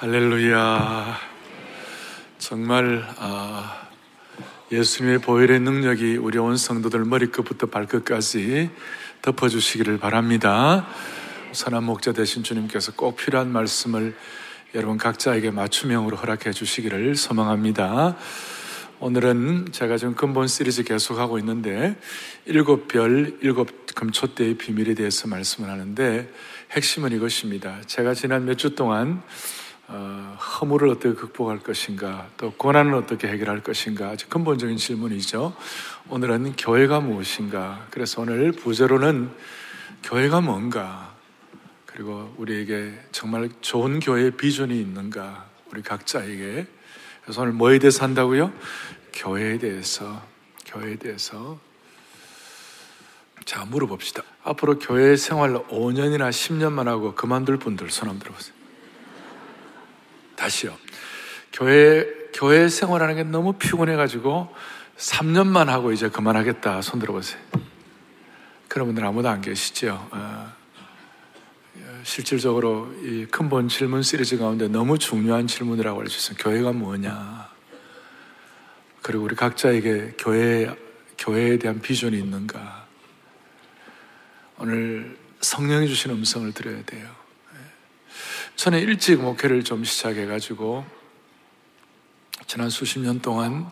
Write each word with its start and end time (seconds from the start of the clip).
할렐루야. 0.00 1.14
정말 2.38 3.06
아, 3.18 3.82
예수님의 4.72 5.18
보혈의 5.18 5.60
능력이 5.60 6.16
우리 6.16 6.38
온 6.38 6.56
성도들 6.56 7.04
머리끝부터 7.04 7.66
발끝까지 7.66 8.70
덮어주시기를 9.20 9.98
바랍니다. 9.98 10.88
선한 11.52 11.84
목자 11.84 12.14
되신 12.14 12.42
주님께서 12.42 12.92
꼭 12.92 13.16
필요한 13.16 13.52
말씀을 13.52 14.16
여러분 14.74 14.96
각자에게 14.96 15.50
맞춤형으로 15.50 16.16
허락해 16.16 16.52
주시기를 16.52 17.14
소망합니다. 17.16 18.16
오늘은 19.00 19.68
제가 19.70 19.98
지금 19.98 20.14
근본 20.14 20.48
시리즈 20.48 20.82
계속하고 20.82 21.38
있는데 21.40 21.94
일곱 22.46 22.88
별, 22.88 23.36
일곱 23.42 23.84
금초대의 23.94 24.54
비밀에 24.54 24.94
대해서 24.94 25.28
말씀을 25.28 25.68
하는데 25.68 26.32
핵심은 26.70 27.12
이것입니다. 27.12 27.82
제가 27.84 28.14
지난 28.14 28.46
몇 28.46 28.56
주 28.56 28.74
동안 28.74 29.22
어, 29.92 30.38
허물을 30.38 30.88
어떻게 30.88 31.14
극복할 31.14 31.58
것인가, 31.58 32.28
또 32.36 32.52
고난을 32.52 32.94
어떻게 32.94 33.26
해결할 33.26 33.60
것인가, 33.60 34.10
아주 34.10 34.28
근본적인 34.28 34.76
질문이죠. 34.76 35.56
오늘은 36.08 36.54
교회가 36.56 37.00
무엇인가. 37.00 37.88
그래서 37.90 38.20
오늘 38.22 38.52
부제로는 38.52 39.30
교회가 40.04 40.42
뭔가, 40.42 41.12
그리고 41.86 42.32
우리에게 42.38 42.92
정말 43.10 43.48
좋은 43.62 43.98
교회의 43.98 44.30
비전이 44.32 44.80
있는가, 44.80 45.46
우리 45.72 45.82
각자에게. 45.82 46.66
그래서 47.24 47.42
오늘 47.42 47.52
뭐에 47.52 47.80
대해서 47.80 48.04
한다고요? 48.04 48.52
교회에 49.12 49.58
대해서, 49.58 50.22
교회에 50.66 50.96
대해서. 50.96 51.58
자, 53.44 53.64
물어봅시다. 53.64 54.22
앞으로 54.44 54.78
교회 54.78 55.16
생활 55.16 55.54
5년이나 55.66 56.30
10년만 56.30 56.84
하고 56.84 57.16
그만둘 57.16 57.56
분들 57.56 57.90
손 57.90 58.08
한번 58.08 58.22
들어보세요. 58.22 58.59
다시요. 60.40 60.74
교회, 61.52 62.06
교회 62.32 62.68
생활하는 62.70 63.16
게 63.16 63.24
너무 63.24 63.52
피곤해가지고 63.52 64.48
3년만 64.96 65.66
하고 65.66 65.92
이제 65.92 66.08
그만하겠다. 66.08 66.80
손 66.80 66.98
들어보세요. 66.98 67.38
그런 68.66 68.86
분들 68.86 69.04
아무도 69.04 69.28
안 69.28 69.42
계시죠? 69.42 70.08
어, 70.10 70.52
실질적으로 72.04 72.90
이 73.02 73.26
근본 73.30 73.68
질문 73.68 74.02
시리즈 74.02 74.38
가운데 74.38 74.66
너무 74.68 74.98
중요한 74.98 75.46
질문이라고 75.46 76.00
알려주셨어요. 76.00 76.38
교회가 76.38 76.72
뭐냐? 76.72 77.50
그리고 79.02 79.24
우리 79.24 79.36
각자에게 79.36 80.14
교회, 80.18 80.74
교회에 81.18 81.58
대한 81.58 81.82
비전이 81.82 82.16
있는가? 82.18 82.86
오늘 84.58 85.18
성령이 85.42 85.88
주신 85.88 86.12
음성을 86.12 86.50
드려야 86.52 86.82
돼요. 86.84 87.19
저는 88.60 88.80
일찍 88.80 89.22
목회를 89.22 89.64
좀 89.64 89.84
시작해가지고 89.84 90.84
지난 92.46 92.68
수십 92.68 92.98
년 92.98 93.22
동안 93.22 93.70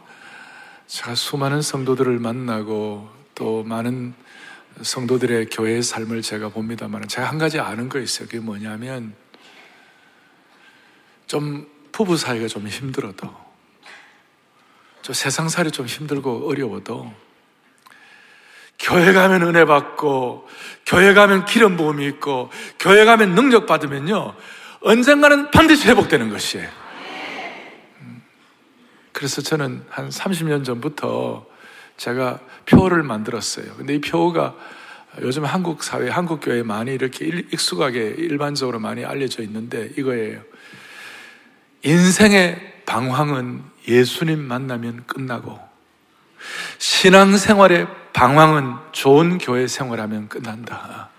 제가 0.86 1.14
수많은 1.14 1.60
성도들을 1.60 2.18
만나고 2.18 3.10
또 3.34 3.64
많은 3.64 4.14
성도들의 4.80 5.50
교회의 5.50 5.82
삶을 5.82 6.22
제가 6.22 6.48
봅니다만 6.48 7.06
제가 7.06 7.28
한 7.28 7.36
가지 7.36 7.60
아는 7.60 7.90
거 7.90 7.98
있어요. 7.98 8.28
그게 8.28 8.40
뭐냐면 8.40 9.14
좀 11.26 11.70
부부 11.92 12.16
사이가 12.16 12.48
좀 12.48 12.66
힘들어도 12.66 13.30
저 15.02 15.12
세상 15.12 15.50
살이 15.50 15.70
좀 15.70 15.84
힘들고 15.84 16.48
어려워도 16.48 17.12
교회 18.78 19.12
가면 19.12 19.42
은혜 19.42 19.66
받고 19.66 20.48
교회 20.86 21.12
가면 21.12 21.44
기름 21.44 21.76
부음이 21.76 22.06
있고 22.06 22.50
교회 22.78 23.04
가면 23.04 23.34
능력 23.34 23.66
받으면요 23.66 24.34
언젠가는 24.80 25.50
반드시 25.50 25.88
회복되는 25.88 26.30
것이에요. 26.30 26.68
음. 28.00 28.22
그래서 29.12 29.42
저는 29.42 29.84
한 29.88 30.08
30년 30.08 30.64
전부터 30.64 31.46
제가 31.96 32.38
표를 32.66 33.02
만들었어요. 33.02 33.74
근데 33.76 33.96
이 33.96 34.00
표가 34.00 34.54
요즘 35.20 35.44
한국 35.44 35.82
사회, 35.82 36.08
한국 36.08 36.40
교회에 36.40 36.62
많이 36.62 36.92
이렇게 36.92 37.26
익숙하게 37.26 38.14
일반적으로 38.18 38.78
많이 38.78 39.04
알려져 39.04 39.42
있는데 39.42 39.90
이거예요. 39.96 40.40
인생의 41.82 42.82
방황은 42.86 43.62
예수님 43.86 44.38
만나면 44.38 45.04
끝나고 45.06 45.58
신앙생활의 46.78 47.88
방황은 48.12 48.74
좋은 48.92 49.38
교회 49.38 49.66
생활하면 49.66 50.28
끝난다. 50.28 51.10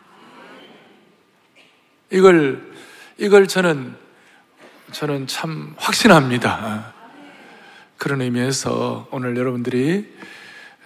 이걸 2.12 2.70
이걸 3.22 3.50
저는 3.50 3.96
저는 4.94 5.28
참 5.28 5.76
확신합니다. 5.78 6.94
그런 7.98 8.22
의미에서 8.22 9.10
오늘 9.12 9.36
여러분들이 9.36 10.08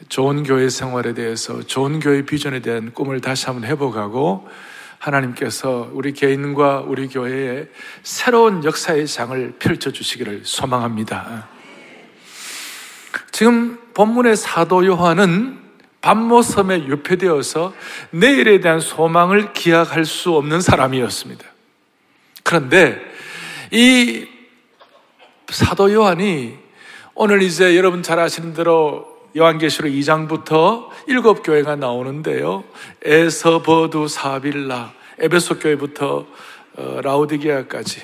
좋은 0.09 0.41
교회 0.41 0.67
생활에 0.67 1.13
대해서 1.13 1.61
좋은 1.61 1.99
교회 1.99 2.25
비전에 2.25 2.61
대한 2.61 2.91
꿈을 2.91 3.21
다시 3.21 3.45
한번 3.45 3.69
회복하고 3.69 4.49
하나님께서 4.97 5.91
우리 5.93 6.11
개인과 6.13 6.85
우리 6.87 7.07
교회에 7.07 7.67
새로운 8.01 8.63
역사의 8.63 9.05
장을 9.05 9.53
펼쳐 9.59 9.91
주시기를 9.91 10.41
소망합니다. 10.43 11.47
지금 13.31 13.77
본문의 13.93 14.37
사도 14.37 14.83
요한은 14.83 15.59
밤모섬에 16.01 16.87
유폐되어서 16.87 17.75
내일에 18.09 18.59
대한 18.59 18.79
소망을 18.79 19.53
기약할 19.53 20.05
수 20.05 20.35
없는 20.35 20.61
사람이었습니다. 20.61 21.52
그런데 22.43 22.99
이 23.71 24.27
사도 25.49 25.91
요한이 25.91 26.57
오늘 27.15 27.41
이제 27.41 27.77
여러분 27.77 28.03
잘 28.03 28.19
아시는 28.19 28.53
대로 28.53 29.07
요한계시록 29.35 29.91
2장부터 29.91 30.89
일곱 31.07 31.43
교회가 31.43 31.75
나오는데요. 31.75 32.63
에서버두 33.03 34.07
사빌라 34.07 34.93
에베소 35.19 35.59
교회부터 35.59 36.25
어, 36.75 36.99
라우디게아까지 37.03 38.01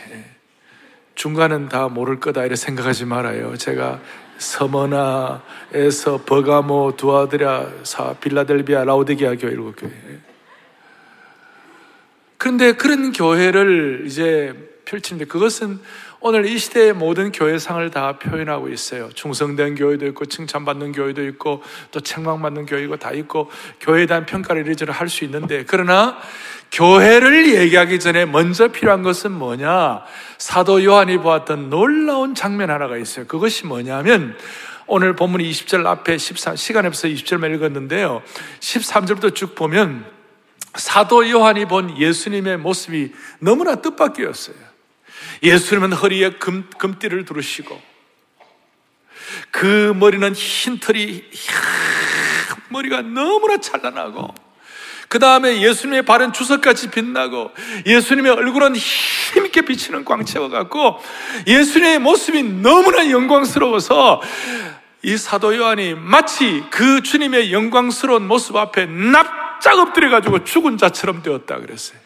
중간은 1.16 1.70
다 1.70 1.88
모를 1.88 2.20
거다 2.20 2.42
이렇게 2.42 2.56
생각하지 2.56 3.06
말아요. 3.06 3.58
제가 3.58 4.00
서머나 4.38 5.44
에서 5.74 6.22
버가모 6.26 6.96
두아드랴 6.96 7.84
사 7.84 8.14
빌라델비아 8.14 8.86
라우디게아 8.86 9.36
교회 9.36 9.52
일곱 9.52 9.76
교회 9.76 9.92
그런데 12.40 12.72
그런 12.72 13.12
교회를 13.12 14.04
이제 14.06 14.56
펼치는데 14.86 15.26
그것은 15.26 15.80
오늘 16.22 16.46
이 16.46 16.58
시대의 16.58 16.94
모든 16.94 17.34
교회상을 17.34 17.92
다 17.92 18.18
표현하고 18.18 18.70
있어요. 18.70 19.10
충성된 19.14 19.76
교회도 19.76 20.08
있고 20.08 20.26
칭찬받는 20.26 20.94
교회도 20.94 21.26
있고 21.28 21.62
또 21.92 22.00
책망받는 22.00 22.66
교회가 22.66 22.96
다 22.96 23.12
있고 23.12 23.52
교회에 23.82 24.06
대한 24.06 24.26
평가를 24.26 24.66
이리저리 24.66 24.92
할 24.92 25.10
수 25.10 25.26
있는데 25.26 25.66
그러나 25.68 26.18
교회를 26.72 27.56
얘기하기 27.56 28.00
전에 28.00 28.26
먼저 28.26 28.70
필요한 28.70 29.04
것은 29.04 29.34
뭐냐? 29.34 30.04
사도 30.38 30.84
요한이 30.84 31.18
보았던 31.18 31.70
놀라운 31.70 32.36
장면 32.36 32.72
하나가 32.72 32.96
있어요. 32.96 33.28
그것이 33.28 33.66
뭐냐면 33.66 34.38
오늘 34.88 35.14
본문 35.14 35.42
20절 35.42 35.86
앞에 35.86 36.18
13, 36.18 36.56
시간 36.56 36.86
에서 36.86 37.10
20절만 37.10 37.54
읽었는데요. 37.56 38.24
13절부터 38.62 39.36
쭉 39.36 39.56
보면 39.56 40.19
사도 40.75 41.30
요한이 41.30 41.66
본 41.66 41.97
예수님의 41.97 42.57
모습이 42.57 43.12
너무나 43.40 43.75
뜻밖이었어요. 43.75 44.56
예수님은 45.41 45.94
허리에 45.94 46.31
금, 46.31 46.69
금띠를 46.78 47.25
두르시고 47.25 47.81
그 49.52 49.94
머리는 49.96 50.34
흰 50.34 50.79
털이 50.79 51.24
머리가 52.69 53.02
너무나 53.02 53.58
찬란하고 53.58 54.34
그 55.08 55.18
다음에 55.18 55.62
예수님의 55.62 56.03
발은 56.03 56.34
주석같이 56.34 56.91
빛나고 56.91 57.52
예수님의 57.85 58.31
얼굴은 58.31 58.75
힘있게 58.75 59.62
비치는 59.62 60.06
광채와 60.06 60.50
같고 60.50 61.02
예수님의 61.47 62.00
모습이 62.00 62.44
너무나 62.44 63.09
영광스러워서 63.09 64.22
이 65.02 65.17
사도 65.17 65.55
요한이 65.55 65.96
마치 65.96 66.64
그 66.70 67.02
주님의 67.02 67.52
영광스러운 67.52 68.28
모습 68.28 68.55
앞에 68.55 68.85
납 68.85 69.39
납작 69.59 69.78
엎드려가지고 69.78 70.46
죽은 70.46 70.78
자처럼 70.78 71.22
되었다 71.22 71.58
그랬어요. 71.59 72.00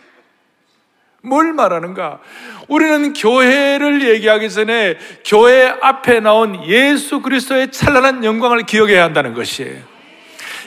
뭘 1.22 1.54
말하는가? 1.54 2.20
우리는 2.68 3.14
교회를 3.14 4.10
얘기하기 4.10 4.50
전에 4.50 4.98
교회 5.24 5.68
앞에 5.68 6.20
나온 6.20 6.66
예수 6.66 7.22
그리스도의 7.22 7.72
찬란한 7.72 8.26
영광을 8.26 8.64
기억해야 8.66 9.04
한다는 9.04 9.34
것이에요. 9.34 9.94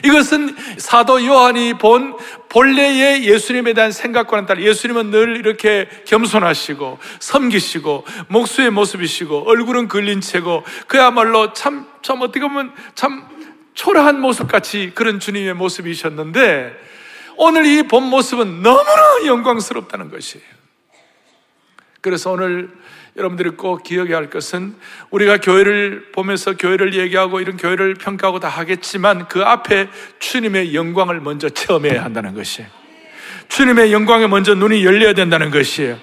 이것은 0.05 0.55
사도 0.77 1.23
요한이 1.25 1.73
본 1.75 2.15
본래의 2.49 3.25
예수님에 3.25 3.73
대한 3.73 3.91
생각과는 3.91 4.45
달리 4.45 4.65
예수님은 4.65 5.11
늘 5.11 5.37
이렇게 5.37 5.89
겸손하시고 6.05 6.99
섬기시고 7.19 8.05
목수의 8.27 8.69
모습이시고 8.69 9.49
얼굴은 9.49 9.87
걸린 9.87 10.21
채고 10.21 10.63
그야말로 10.87 11.53
참, 11.53 11.87
참 12.01 12.21
어떻게 12.21 12.41
보면 12.41 12.73
참 12.95 13.36
초라한 13.77 14.19
모습같이 14.19 14.91
그런 14.95 15.19
주님의 15.19 15.53
모습이셨는데 15.53 16.75
오늘 17.37 17.67
이 17.67 17.83
본 17.83 18.03
모습은 18.09 18.63
너무나 18.63 19.25
영광스럽다는 19.27 20.09
것이에요. 20.09 20.43
그래서 22.01 22.31
오늘 22.31 22.71
여러분들이 23.15 23.51
꼭 23.51 23.83
기억해야 23.83 24.17
할 24.17 24.31
것은 24.31 24.75
우리가 25.11 25.37
교회를 25.37 26.11
보면서 26.11 26.57
교회를 26.57 26.95
얘기하고 26.95 27.39
이런 27.39 27.55
교회를 27.55 27.93
평가하고 27.93 28.39
다 28.39 28.47
하겠지만 28.47 29.27
그 29.27 29.43
앞에 29.43 29.89
주님의 30.19 30.73
영광을 30.73 31.21
먼저 31.21 31.47
체험해야 31.47 32.03
한다는 32.03 32.33
것이에요. 32.33 32.67
주님의 33.49 33.93
영광에 33.93 34.25
먼저 34.25 34.55
눈이 34.55 34.83
열려야 34.85 35.13
된다는 35.13 35.51
것이에요. 35.51 35.99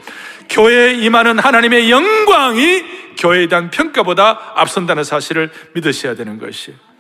교회에 0.49 0.95
임하는 0.95 1.41
하나님의 1.41 1.91
영광이 1.91 2.85
교회에 3.19 3.49
대한 3.49 3.71
평가보다 3.71 4.53
앞선다는 4.55 5.03
사실을 5.03 5.51
믿으셔야 5.75 6.15
되는 6.15 6.39
것이에요. 6.39 6.94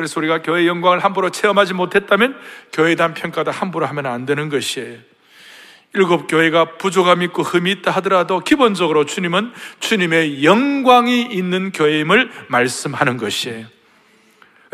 그래서 0.00 0.18
우리가 0.18 0.40
교회의 0.40 0.66
영광을 0.66 1.00
함부로 1.00 1.28
체험하지 1.28 1.74
못했다면 1.74 2.34
교회에 2.72 2.94
대한 2.94 3.12
평가도 3.12 3.50
함부로 3.50 3.84
하면 3.84 4.06
안 4.06 4.24
되는 4.24 4.48
것이에요. 4.48 4.96
일곱 5.92 6.26
교회가 6.26 6.78
부족함이 6.78 7.26
있고 7.26 7.42
흠이 7.42 7.70
있다 7.70 7.90
하더라도 7.90 8.40
기본적으로 8.40 9.04
주님은 9.04 9.52
주님의 9.80 10.42
영광이 10.42 11.28
있는 11.32 11.70
교회임을 11.72 12.30
말씀하는 12.48 13.18
것이에요. 13.18 13.66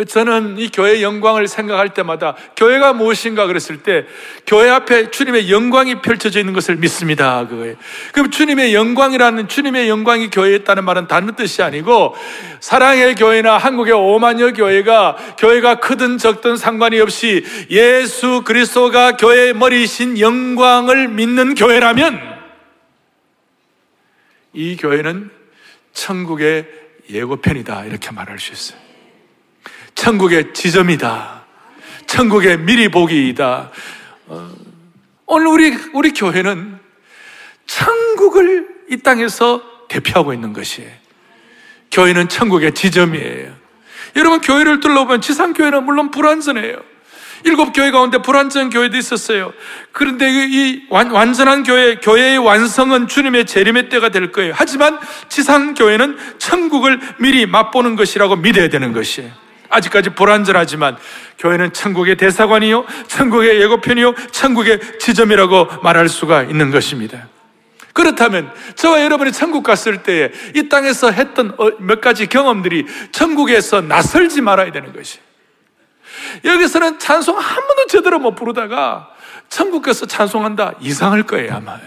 저는 0.04 0.58
이 0.58 0.69
교회의 0.69 1.02
영광을 1.02 1.48
생각할 1.48 1.94
때마다 1.94 2.37
교회가 2.54 2.93
무엇인가 2.93 3.46
그랬을 3.46 3.82
때 3.82 4.04
교회 4.46 4.69
앞에 4.69 5.10
주님의 5.10 5.50
영광이 5.50 6.02
펼쳐져 6.02 6.38
있는 6.38 6.52
것을 6.52 6.76
믿습니다. 6.76 7.46
그거예요. 7.48 7.76
그럼 8.12 8.31
주님의 8.31 8.75
영광이라는 8.75 9.48
주님의 9.48 9.88
영광이 9.88 10.28
교회에 10.28 10.56
있다는 10.56 10.84
말은 10.84 11.06
다른 11.06 11.34
뜻이 11.34 11.62
아니고 11.62 12.14
사랑의 12.60 13.14
교회나 13.14 13.56
한국의 13.56 13.94
오만여 13.94 14.52
교회가 14.52 15.16
교회가 15.38 15.81
크든 15.81 16.19
적든 16.19 16.58
상관이 16.58 17.00
없이 17.00 17.42
예수 17.70 18.42
그리스도가 18.44 19.16
교회의 19.16 19.54
머리이신 19.54 20.20
영광을 20.20 21.08
믿는 21.08 21.54
교회라면 21.54 22.20
이 24.52 24.76
교회는 24.76 25.31
천국의 25.94 26.66
예고편이다 27.08 27.87
이렇게 27.87 28.10
말할 28.10 28.38
수 28.38 28.52
있어요. 28.52 28.87
천국의 29.96 30.54
지점이다. 30.54 31.44
천국의 32.06 32.58
미리 32.58 32.88
보기이다. 32.88 33.70
어, 34.26 34.50
오늘 35.26 35.46
우리, 35.48 35.76
우리 35.93 36.12
교회는 36.12 36.78
천국을 37.66 38.69
이 38.90 38.98
땅에서 38.98 39.60
대표하고 39.88 40.32
있는 40.32 40.52
것이에요. 40.52 40.90
교회는 41.90 42.28
천국의 42.28 42.75
지점이에요. 42.75 43.52
여러분, 44.14 44.40
교회를 44.40 44.81
둘러보면 44.81 45.20
지상교회는 45.20 45.84
물론 45.84 46.10
불완전해요. 46.10 46.81
일곱 47.44 47.72
교회 47.72 47.90
가운데 47.90 48.19
불완전 48.19 48.70
교회도 48.70 48.96
있었어요. 48.96 49.52
그런데 49.92 50.28
이 50.31 50.87
완 50.90 51.32
전한 51.32 51.62
교회, 51.64 51.96
교회의 51.96 52.38
완성은 52.38 53.08
주님의 53.08 53.46
재림의 53.46 53.88
때가 53.88 54.08
될 54.08 54.32
거예요. 54.32 54.52
하지만 54.56 54.99
지상 55.28 55.75
교회는 55.75 56.16
천국을 56.38 56.99
미리 57.19 57.46
맛보는 57.46 57.96
것이라고 57.96 58.37
믿어야 58.37 58.69
되는 58.69 58.92
것이에요. 58.92 59.45
아직까지 59.68 60.10
불완전하지만 60.10 60.96
교회는 61.38 61.72
천국의 61.72 62.16
대사관이요, 62.16 62.84
천국의 63.06 63.60
예고편이요, 63.60 64.14
천국의 64.30 64.80
지점이라고 64.98 65.82
말할 65.82 66.08
수가 66.08 66.42
있는 66.44 66.70
것입니다. 66.70 67.28
그렇다면 67.92 68.52
저와 68.74 69.02
여러분이 69.02 69.32
천국 69.32 69.62
갔을 69.62 70.02
때에 70.02 70.30
이 70.54 70.68
땅에서 70.68 71.10
했던 71.10 71.54
어, 71.56 71.70
몇 71.78 72.02
가지 72.02 72.26
경험들이 72.26 72.86
천국에서 73.10 73.80
낯설지 73.80 74.42
말아야 74.42 74.70
되는 74.70 74.92
것이. 74.92 75.18
여기서는 76.44 76.98
찬송 76.98 77.38
한 77.38 77.66
번도 77.66 77.86
제대로 77.88 78.18
못 78.18 78.34
부르다가 78.34 79.08
천국 79.48 79.82
가서 79.82 80.06
찬송한다 80.06 80.74
이상할 80.80 81.22
거예요 81.22 81.54
아마. 81.54 81.78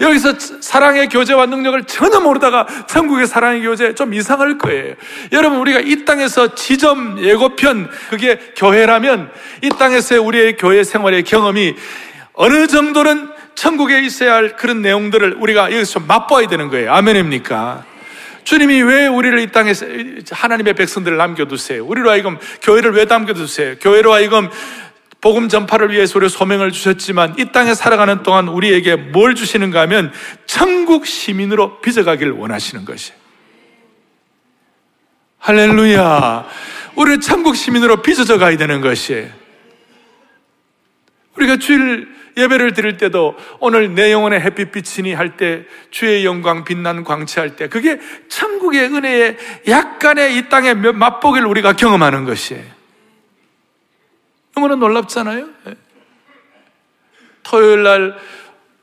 여기서 0.00 0.34
사랑의 0.60 1.08
교제와 1.08 1.46
능력을 1.46 1.84
전혀 1.84 2.20
모르다가 2.20 2.66
천국의 2.86 3.26
사랑의 3.26 3.62
교제 3.62 3.94
좀 3.94 4.14
이상할 4.14 4.58
거예요. 4.58 4.94
여러분, 5.32 5.58
우리가 5.58 5.80
이 5.80 6.04
땅에서 6.04 6.54
지점 6.54 7.18
예고편, 7.22 7.90
그게 8.10 8.38
교회라면 8.56 9.30
이 9.62 9.68
땅에서의 9.68 10.20
우리의 10.20 10.56
교회 10.56 10.84
생활의 10.84 11.22
경험이 11.24 11.74
어느 12.32 12.66
정도는 12.66 13.30
천국에 13.54 14.00
있어야 14.00 14.34
할 14.34 14.56
그런 14.56 14.82
내용들을 14.82 15.36
우리가 15.38 15.72
여기서 15.72 16.00
맛봐야 16.00 16.48
되는 16.48 16.68
거예요. 16.68 16.92
아멘입니까? 16.92 17.84
주님이 18.44 18.82
왜 18.82 19.06
우리를 19.06 19.38
이 19.38 19.50
땅에서 19.52 19.86
하나님의 20.30 20.74
백성들을 20.74 21.16
남겨두세요? 21.16 21.84
우리로 21.86 22.10
하여금 22.10 22.36
교회를 22.60 22.92
왜 22.92 23.06
남겨두세요? 23.06 23.76
교회로 23.80 24.12
하여금 24.12 24.50
복음 25.24 25.48
전파를 25.48 25.90
위해서 25.90 26.18
우리 26.18 26.28
소명을 26.28 26.70
주셨지만 26.70 27.36
이 27.38 27.50
땅에 27.50 27.72
살아가는 27.72 28.22
동안 28.22 28.46
우리에게 28.46 28.96
뭘 28.96 29.34
주시는가 29.34 29.80
하면 29.80 30.12
천국 30.44 31.06
시민으로 31.06 31.80
빚어가길 31.80 32.30
원하시는 32.32 32.84
것이. 32.84 33.12
할렐루야. 35.38 36.46
우리 36.96 37.20
천국 37.20 37.56
시민으로 37.56 38.02
빚어져 38.02 38.36
가야 38.36 38.58
되는 38.58 38.82
것이. 38.82 39.26
우리가 41.36 41.56
주일 41.56 42.06
예배를 42.36 42.74
드릴 42.74 42.98
때도 42.98 43.34
오늘 43.60 43.94
내 43.94 44.12
영혼의 44.12 44.42
햇빛 44.42 44.72
비치니 44.72 45.14
할 45.14 45.38
때 45.38 45.64
주의 45.90 46.26
영광 46.26 46.64
빛난 46.64 47.02
광채 47.02 47.40
할 47.40 47.56
때 47.56 47.68
그게 47.70 47.98
천국의 48.28 48.92
은혜의 48.92 49.38
약간의 49.68 50.36
이 50.36 50.50
땅의 50.50 50.74
맛보기를 50.74 51.46
우리가 51.46 51.72
경험하는 51.72 52.26
것이에요. 52.26 52.73
너무나 54.54 54.76
놀랍잖아요. 54.76 55.48
예. 55.66 55.74
토요일 57.42 57.82
날 57.82 58.16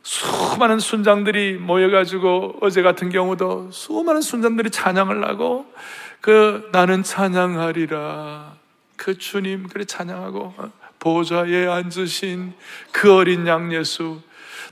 수많은 0.04 0.80
순장들이 0.80 1.54
모여가지고 1.54 2.58
어제 2.62 2.82
같은 2.82 3.10
경우도 3.10 3.72
수많은 3.72 4.22
순장들이 4.22 4.70
찬양을 4.70 5.28
하고 5.28 5.72
그 6.20 6.70
나는 6.72 7.04
찬양하리라 7.04 8.56
그 8.96 9.18
주님 9.18 9.68
그래 9.68 9.86
찬양하고 9.86 10.54
어, 10.58 10.72
보좌에 11.00 11.68
앉으신 11.68 12.54
그 12.92 13.14
어린 13.14 13.48
양 13.48 13.74
예수 13.74 14.22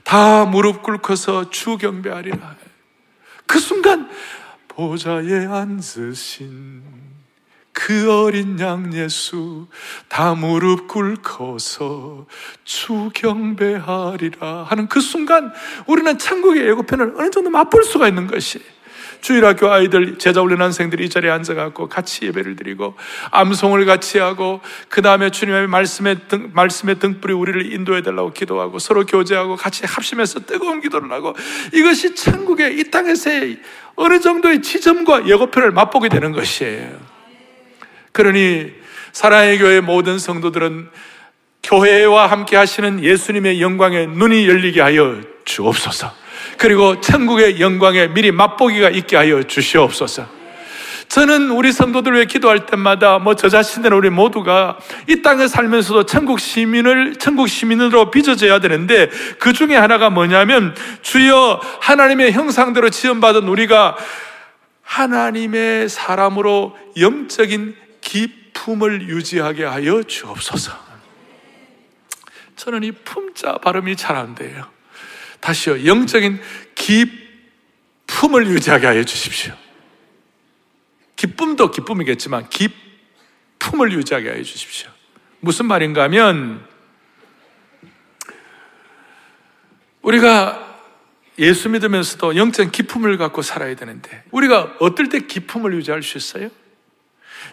다 0.04 0.44
무릎 0.44 0.82
꿇고서 0.82 1.50
주 1.50 1.76
경배하리라 1.78 2.56
그 3.46 3.58
순간 3.58 4.08
보좌에 4.68 5.46
앉으신 5.46 7.09
그 7.86 8.12
어린 8.12 8.60
양 8.60 8.92
예수 8.92 9.66
다 10.08 10.34
무릎 10.34 10.86
꿇고서 10.86 12.26
주 12.62 13.10
경배하리라 13.14 14.64
하는 14.64 14.86
그 14.86 15.00
순간 15.00 15.50
우리는 15.86 16.18
천국의 16.18 16.66
예고편을 16.68 17.14
어느 17.16 17.30
정도 17.30 17.48
맛볼 17.48 17.84
수가 17.84 18.06
있는 18.06 18.26
것이 18.26 18.60
주일학교 19.22 19.70
아이들 19.70 20.18
제자 20.18 20.42
훈련원생들이 20.42 21.06
이 21.06 21.08
자리에 21.08 21.30
앉아갖고 21.30 21.88
같이 21.88 22.26
예배를 22.26 22.56
드리고 22.56 22.96
암송을 23.30 23.86
같이 23.86 24.18
하고 24.18 24.60
그 24.90 25.00
다음에 25.00 25.30
주님의 25.30 25.66
말씀의 25.66 26.28
등, 26.28 26.50
말씀의 26.52 26.98
등불이 26.98 27.32
우리를 27.32 27.72
인도해 27.72 28.02
달라고 28.02 28.34
기도하고 28.34 28.78
서로 28.78 29.06
교제하고 29.06 29.56
같이 29.56 29.86
합심해서 29.86 30.40
뜨거운 30.40 30.82
기도를 30.82 31.10
하고 31.12 31.34
이것이 31.72 32.14
천국의 32.14 32.78
이 32.78 32.90
땅에서의 32.90 33.58
어느 33.96 34.20
정도의 34.20 34.60
지점과 34.60 35.26
예고편을 35.26 35.70
맛보게 35.70 36.10
되는 36.10 36.32
것이에요. 36.32 37.19
그러니 38.12 38.72
사랑의 39.12 39.58
교회 39.58 39.80
모든 39.80 40.18
성도들은 40.18 40.88
교회와 41.62 42.26
함께 42.26 42.56
하시는 42.56 43.02
예수님의 43.02 43.60
영광에 43.60 44.06
눈이 44.06 44.48
열리게 44.48 44.80
하여 44.80 45.20
주옵소서. 45.44 46.12
그리고 46.58 47.00
천국의 47.00 47.60
영광에 47.60 48.08
미리 48.08 48.32
맛보기가 48.32 48.90
있게 48.90 49.16
하여 49.16 49.42
주시옵소서. 49.42 50.40
저는 51.08 51.50
우리 51.50 51.72
성도들 51.72 52.14
왜 52.14 52.24
기도할 52.24 52.66
때마다 52.66 53.18
뭐 53.18 53.34
저 53.34 53.48
자신들 53.48 53.92
우리 53.92 54.10
모두가 54.10 54.78
이 55.08 55.22
땅에 55.22 55.48
살면서도 55.48 56.04
천국 56.06 56.38
시민을 56.38 57.16
천국 57.16 57.48
시민으로 57.48 58.12
빚어져야 58.12 58.60
되는데 58.60 59.10
그 59.40 59.52
중에 59.52 59.74
하나가 59.74 60.08
뭐냐면 60.08 60.74
주여 61.02 61.60
하나님의 61.80 62.32
형상대로 62.32 62.90
지음받은 62.90 63.48
우리가 63.48 63.96
하나님의 64.82 65.88
사람으로 65.88 66.76
영적인 66.96 67.74
기품을 68.10 69.08
유지하게 69.08 69.64
하여 69.64 70.02
주옵소서. 70.02 70.72
저는 72.56 72.82
이 72.82 72.90
품자 72.90 73.58
발음이 73.58 73.94
잘 73.94 74.16
안 74.16 74.34
돼요. 74.34 74.68
다시요. 75.38 75.86
영적인 75.86 76.40
기품을 76.74 78.48
유지하게 78.48 78.86
하여 78.86 79.04
주십시오. 79.04 79.54
기쁨도 81.14 81.70
기쁨이겠지만 81.70 82.48
기품을 82.48 83.92
유지하게 83.92 84.30
하여 84.30 84.42
주십시오. 84.42 84.90
무슨 85.38 85.66
말인가 85.66 86.02
하면 86.04 86.66
우리가 90.02 90.68
예수 91.38 91.68
믿으면서도 91.68 92.36
영적 92.36 92.72
기품을 92.72 93.18
갖고 93.18 93.40
살아야 93.42 93.76
되는데 93.76 94.24
우리가 94.32 94.76
어떨 94.80 95.08
때 95.08 95.20
기품을 95.20 95.74
유지할 95.74 96.02
수 96.02 96.18
있어요? 96.18 96.50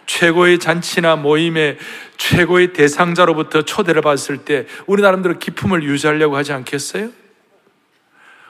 최고의 0.06 0.58
잔치나 0.58 1.16
모임의 1.16 1.78
최고의 2.16 2.72
대상자로부터 2.72 3.62
초대를 3.62 4.02
받았을 4.02 4.38
때 4.38 4.66
우리 4.86 5.02
나름대로 5.02 5.38
기품을 5.38 5.82
유지하려고 5.82 6.36
하지 6.36 6.52
않겠어요? 6.52 7.10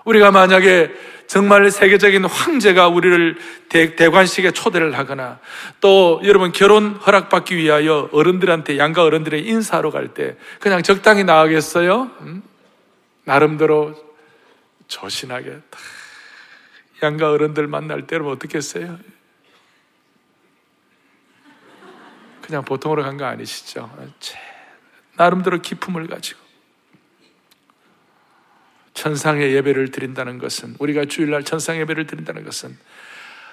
우리가 0.04 0.30
만약에 0.30 0.90
정말 1.26 1.71
세계적인 1.71 2.25
황제가 2.25 2.88
우리를 2.88 3.37
대, 3.68 3.95
대관식에 3.97 4.52
초대를 4.52 4.97
하거나 4.97 5.38
또 5.80 6.23
여러분 6.25 6.52
결혼 6.52 6.95
허락받기 6.95 7.54
위하여 7.54 8.09
어른들한테 8.12 8.78
양가 8.78 9.04
어른들의 9.04 9.47
인사하러 9.47 9.90
갈 9.90 10.09
때 10.14 10.37
그냥 10.59 10.83
적당히 10.83 11.25
나가겠어요? 11.25 12.11
음? 12.23 12.42
나름대로 13.25 13.95
조신하게 14.87 15.59
양가 17.02 17.30
어른들 17.30 17.66
만날 17.66 18.07
때는 18.07 18.26
어떻게 18.26 18.57
했어요? 18.57 18.99
그냥 22.48 22.64
보통으로 22.64 23.02
간 23.02 23.18
거 23.18 23.26
아니시죠? 23.26 23.90
나름대로 25.16 25.60
기품을 25.60 26.06
가지고 26.06 26.40
천상의 28.94 29.54
예배를 29.54 29.90
드린다는 29.90 30.38
것은 30.38 30.74
우리가 30.78 31.04
주일날 31.04 31.44
천상 31.44 31.76
예배를 31.76 32.06
드린다는 32.06 32.44
것은 32.44 32.76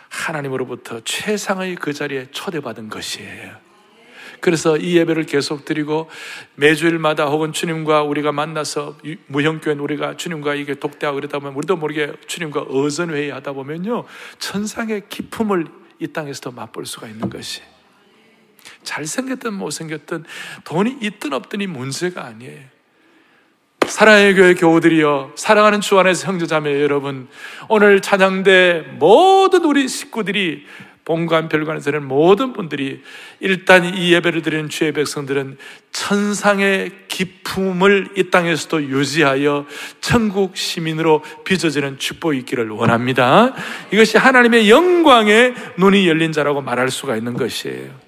하나님으로부터 0.10 1.02
최상의 1.04 1.76
그 1.76 1.92
자리에 1.92 2.28
초대받은 2.32 2.90
것이에요. 2.90 3.58
그래서 4.40 4.78
이 4.78 4.96
예배를 4.96 5.26
계속 5.26 5.66
드리고 5.66 6.10
매주일마다 6.56 7.26
혹은 7.26 7.52
주님과 7.52 8.04
우리가 8.04 8.32
만나서 8.32 8.98
무형교회 9.28 9.76
우리가 9.76 10.16
주님과 10.16 10.56
이게 10.56 10.76
독대하고 10.76 11.18
그러다 11.18 11.40
보면 11.40 11.56
우리도 11.56 11.76
모르게 11.76 12.14
주님과 12.28 12.68
어선회의 12.70 13.32
하다 13.32 13.52
보면요 13.54 14.06
천상의 14.40 15.10
기품을 15.10 15.68
이 16.00 16.08
땅에서도 16.08 16.52
맛볼 16.52 16.86
수가 16.86 17.08
있는 17.08 17.30
것이 17.30 17.62
잘생겼든 18.86 19.54
못생겼든 19.54 20.24
돈이 20.64 20.98
있든 21.02 21.34
없든이 21.34 21.68
문제가 21.68 22.26
아니에요. 22.26 22.76
사랑의 23.88 24.34
교회 24.36 24.54
교우들이여 24.56 25.34
사랑하는 25.36 25.82
주 25.82 26.00
안에서 26.00 26.28
형제자매 26.28 26.82
여러분 26.82 27.28
오늘 27.70 28.02
찬양대 28.02 28.96
모든 29.00 29.64
우리 29.64 29.88
식구들이 29.88 30.66
본관 31.06 31.50
별관에서는 31.50 32.04
모든 32.04 32.52
분들이 32.52 33.04
일단 33.40 33.86
이 33.86 34.12
예배를 34.12 34.42
드리는 34.42 34.70
주의 34.70 34.92
백성들은 34.92 35.58
천상의 35.92 36.92
기품을 37.08 38.10
이 38.18 38.32
땅에서도 38.32 38.86
유지하여 38.86 39.68
천국 40.02 40.58
시민으로 40.58 41.24
빚어지는 41.44 42.00
축복이 42.00 42.40
있기를 42.40 42.70
원합니다. 42.72 43.54
이것이 43.94 44.18
하나님의 44.18 44.68
영광의 44.68 45.54
눈이 45.78 46.08
열린 46.08 46.32
자라고 46.32 46.62
말할 46.62 46.90
수가 46.90 47.16
있는 47.16 47.36
것이에요. 47.36 48.05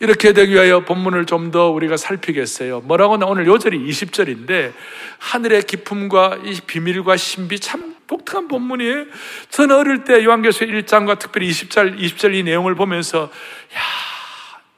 이렇게 0.00 0.32
되기 0.32 0.54
위하여 0.54 0.84
본문을 0.84 1.26
좀 1.26 1.50
더 1.50 1.70
우리가 1.70 1.96
살피겠어요. 1.96 2.80
뭐라고 2.82 3.16
나 3.16 3.26
오늘 3.26 3.46
요절이 3.46 3.78
20절인데 3.88 4.72
하늘의 5.18 5.62
기품과 5.62 6.40
이 6.44 6.60
비밀과 6.66 7.16
신비 7.16 7.58
참 7.60 7.96
독특한 8.06 8.48
본문이에요. 8.48 9.06
저는 9.50 9.74
어릴 9.74 10.04
때 10.04 10.24
요한계시서 10.24 10.66
1장과 10.66 11.18
특별히 11.18 11.48
20절 11.50 11.98
20절 11.98 12.34
이 12.34 12.42
내용을 12.42 12.74
보면서 12.74 13.24
야, 13.24 13.80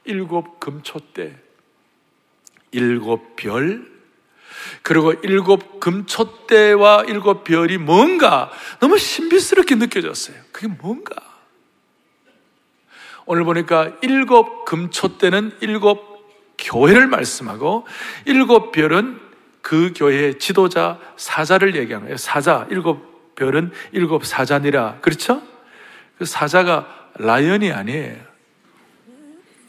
일곱 0.05 0.59
금초대 0.59 1.35
일곱 2.71 3.35
별 3.35 3.85
그리고 4.81 5.13
일곱 5.23 5.79
금초대와 5.79 7.05
일곱 7.07 7.43
별이 7.43 7.77
뭔가 7.77 8.49
너무 8.79 8.97
신비스럽게 8.97 9.75
느껴졌어요. 9.75 10.37
그게 10.51 10.67
뭔가 10.67 11.15
오늘 13.31 13.45
보니까 13.45 13.93
일곱 14.01 14.65
금초 14.65 15.17
때는 15.17 15.55
일곱 15.61 16.27
교회를 16.57 17.07
말씀하고 17.07 17.87
일곱 18.25 18.73
별은 18.73 19.21
그 19.61 19.93
교회의 19.95 20.37
지도자 20.37 20.99
사자를 21.15 21.77
얘기하는 21.77 22.07
거예요. 22.07 22.17
사자, 22.17 22.67
일곱 22.69 23.35
별은 23.35 23.71
일곱 23.93 24.25
사자니라. 24.25 24.97
그렇죠? 24.99 25.41
그 26.17 26.25
사자가 26.25 27.09
라이언이 27.19 27.71
아니에요. 27.71 28.17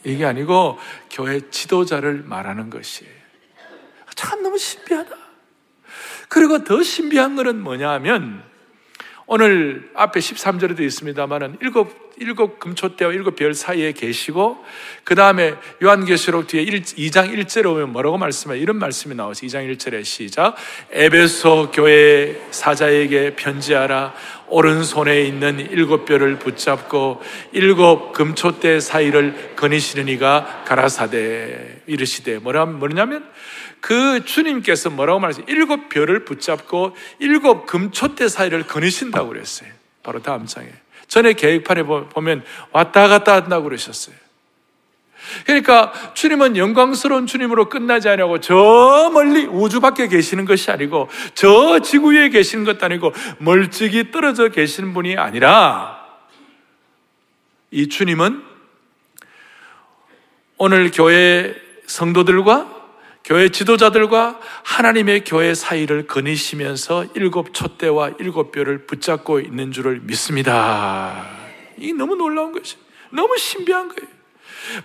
이게 0.02 0.24
아니고 0.24 0.80
교회 1.08 1.48
지도자를 1.48 2.24
말하는 2.26 2.68
것이에요. 2.68 3.12
참 4.16 4.42
너무 4.42 4.58
신비하다. 4.58 5.16
그리고 6.28 6.64
더 6.64 6.82
신비한 6.82 7.36
것은 7.36 7.62
뭐냐 7.62 7.90
하면 7.90 8.42
오늘 9.34 9.88
앞에 9.94 10.20
13절에도 10.20 10.80
있습니다만은 10.80 11.56
일곱 11.62 12.12
일곱 12.18 12.58
금초대와 12.58 13.14
일곱 13.14 13.34
별 13.34 13.54
사이에 13.54 13.92
계시고 13.92 14.62
그 15.04 15.14
다음에 15.14 15.54
요한계시록 15.82 16.48
뒤에 16.48 16.60
1, 16.60 16.82
2장 16.82 17.34
1절에 17.34 17.64
오면 17.64 17.92
뭐라고 17.92 18.18
말씀해? 18.18 18.58
이런 18.58 18.76
말씀이 18.76 19.14
나와서 19.14 19.46
2장 19.46 19.74
1절에 19.74 20.04
시작. 20.04 20.54
에베소 20.90 21.70
교회 21.72 22.42
사자에게 22.50 23.34
편지하라. 23.34 24.12
오른손에 24.48 25.22
있는 25.22 25.60
일곱 25.70 26.04
별을 26.04 26.38
붙잡고 26.38 27.22
일곱 27.52 28.12
금초대 28.12 28.80
사이를 28.80 29.54
거니시는 29.56 30.08
이가 30.08 30.64
가라사대. 30.66 31.84
이르시되 31.86 32.38
뭐라 32.38 32.66
뭐냐면 32.66 33.24
그 33.82 34.24
주님께서 34.24 34.90
뭐라고 34.90 35.18
말하세요? 35.18 35.44
일곱 35.48 35.88
별을 35.88 36.24
붙잡고 36.24 36.96
일곱 37.18 37.66
금초대 37.66 38.28
사이를 38.28 38.62
거니신다고 38.62 39.28
그랬어요. 39.28 39.68
바로 40.04 40.22
다음 40.22 40.46
장에. 40.46 40.68
전에 41.08 41.32
계획판에 41.32 41.82
보면 41.82 42.44
왔다 42.70 43.08
갔다 43.08 43.34
한다고 43.34 43.64
그러셨어요. 43.64 44.14
그러니까 45.46 45.92
주님은 46.14 46.56
영광스러운 46.56 47.26
주님으로 47.26 47.68
끝나지 47.68 48.08
않냐고 48.08 48.38
저 48.38 49.10
멀리 49.12 49.46
우주 49.46 49.80
밖에 49.80 50.06
계시는 50.06 50.44
것이 50.44 50.70
아니고 50.70 51.08
저 51.34 51.80
지구 51.80 52.12
위에 52.12 52.28
계시는 52.28 52.64
것도 52.64 52.86
아니고 52.86 53.12
멀찍이 53.38 54.12
떨어져 54.12 54.48
계시는 54.48 54.94
분이 54.94 55.16
아니라 55.16 56.06
이 57.72 57.88
주님은 57.88 58.44
오늘 60.58 60.92
교회 60.92 61.56
성도들과 61.86 62.81
교회 63.24 63.48
지도자들과 63.48 64.40
하나님의 64.64 65.24
교회 65.24 65.54
사이를 65.54 66.06
거니시면서 66.06 67.06
일곱 67.14 67.54
촛대와 67.54 68.12
일곱 68.18 68.50
뼈를 68.50 68.86
붙잡고 68.86 69.40
있는 69.40 69.70
줄을 69.70 70.00
믿습니다. 70.02 71.24
이 71.78 71.92
너무 71.92 72.16
놀라운 72.16 72.52
것이 72.52 72.76
너무 73.10 73.36
신비한 73.38 73.88
거예요. 73.88 74.10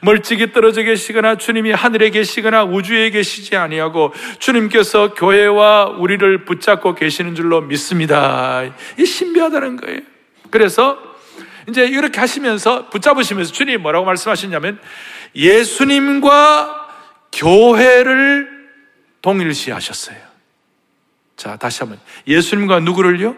멀찍이 0.01 0.51
떨어져 0.53 0.84
계시거나 0.84 1.38
주님이 1.38 1.72
하늘에 1.72 2.10
계시거나 2.10 2.63
우주에 2.63 3.10
계시지 3.10 3.56
아니하고 3.56 4.13
주님께서 4.39 5.13
교회와 5.13 5.96
우리를 5.98 6.46
붙잡고 6.46 6.96
계시는 6.96 7.36
줄로 7.36 7.62
믿습니다. 7.62 8.63
이 8.98 9.06
신비하다는 9.06 9.77
거예요. 9.77 10.00
그래서 10.50 10.98
이제 11.70 11.86
이렇게 11.86 12.20
하시면서 12.20 12.89
붙잡으시면서 12.89 13.51
주님이 13.51 13.77
뭐라고 13.77 14.06
말씀하셨냐면 14.06 14.79
예수님과 15.36 16.87
교회를 17.38 18.67
동일시 19.22 19.72
하셨어요. 19.72 20.17
자, 21.36 21.56
다시 21.56 21.79
한번. 21.79 22.00
예수님과 22.27 22.79
누구를요? 22.82 23.36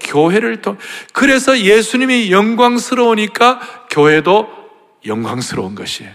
교회를 0.00 0.62
통, 0.62 0.78
그래서 1.12 1.58
예수님이 1.58 2.30
영광스러우니까 2.30 3.86
교회도 3.90 4.70
영광스러운 5.06 5.74
것이에요. 5.74 6.12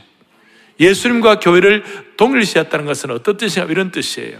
예수님과 0.79 1.39
교회를 1.39 1.83
동일시했다는 2.17 2.85
것은 2.85 3.11
어떤 3.11 3.37
뜻이냐? 3.37 3.65
이런 3.67 3.91
뜻이에요. 3.91 4.39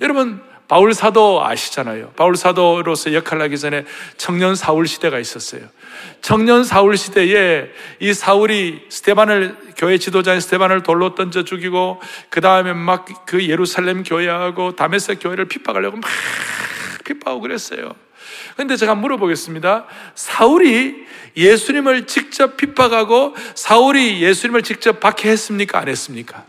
여러분, 0.00 0.40
바울 0.68 0.92
사도 0.92 1.44
아시잖아요. 1.44 2.12
바울 2.14 2.36
사도로서 2.36 3.14
역할을 3.14 3.42
하기 3.44 3.58
전에 3.58 3.84
청년 4.18 4.54
사울 4.54 4.86
시대가 4.86 5.18
있었어요. 5.18 5.62
청년 6.20 6.62
사울 6.62 6.98
시대에 6.98 7.68
이 8.00 8.12
사울이 8.12 8.84
스테반을 8.90 9.56
교회 9.78 9.96
지도자인 9.96 10.40
스테반을 10.40 10.82
돌로 10.82 11.14
던져 11.14 11.42
죽이고 11.42 12.00
그 12.28 12.40
다음에 12.40 12.74
막 12.74 13.06
그 13.26 13.46
예루살렘 13.46 14.02
교회하고 14.04 14.76
다메섹 14.76 15.18
교회를 15.20 15.46
핍박하려고 15.46 15.96
막 15.96 16.10
핍박하고 17.04 17.40
그랬어요. 17.40 17.94
근데 18.56 18.76
제가 18.76 18.94
물어보겠습니다. 18.94 19.86
사울이 20.14 21.06
예수님을 21.36 22.06
직접 22.06 22.56
핍박하고 22.56 23.34
사울이 23.54 24.22
예수님을 24.22 24.62
직접 24.62 25.00
박해했습니까? 25.00 25.78
안 25.78 25.88
했습니까? 25.88 26.44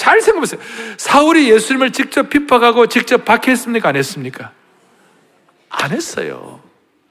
잘 0.00 0.18
생각해보세요. 0.22 0.58
사울이 0.96 1.50
예수님을 1.50 1.92
직접 1.92 2.30
핍박하고 2.30 2.86
직접 2.86 3.22
박해했습니까? 3.22 3.90
안 3.90 3.96
했습니까? 3.96 4.52
안 5.68 5.90
했어요. 5.90 6.62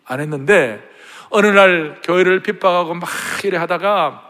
안 0.06 0.20
했는데, 0.20 0.82
어느 1.30 1.46
날 1.46 2.02
교회를 2.02 2.42
핍박하고 2.42 2.96
막 2.96 3.08
이래 3.44 3.60
하다가 3.60 4.28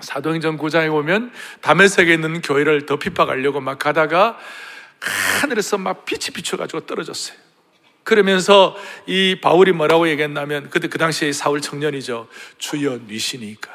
사도행전 0.00 0.58
9장에 0.58 0.90
보면 0.90 1.30
담에색에 1.60 2.12
있는 2.12 2.40
교회를 2.40 2.84
더 2.84 2.96
핍박하려고 2.96 3.60
막 3.60 3.78
가다가 3.78 4.36
하늘에서 5.40 5.78
막 5.78 6.04
빛이 6.04 6.34
비춰가지고 6.34 6.80
떨어졌어요. 6.80 7.38
그러면서 8.02 8.76
이 9.06 9.38
바울이 9.40 9.70
뭐라고 9.70 10.08
얘기했냐면 10.08 10.68
그때 10.70 10.88
그 10.88 10.98
당시에 10.98 11.30
사울 11.30 11.60
청년이죠. 11.60 12.26
주여 12.58 13.02
니시니까. 13.06 13.70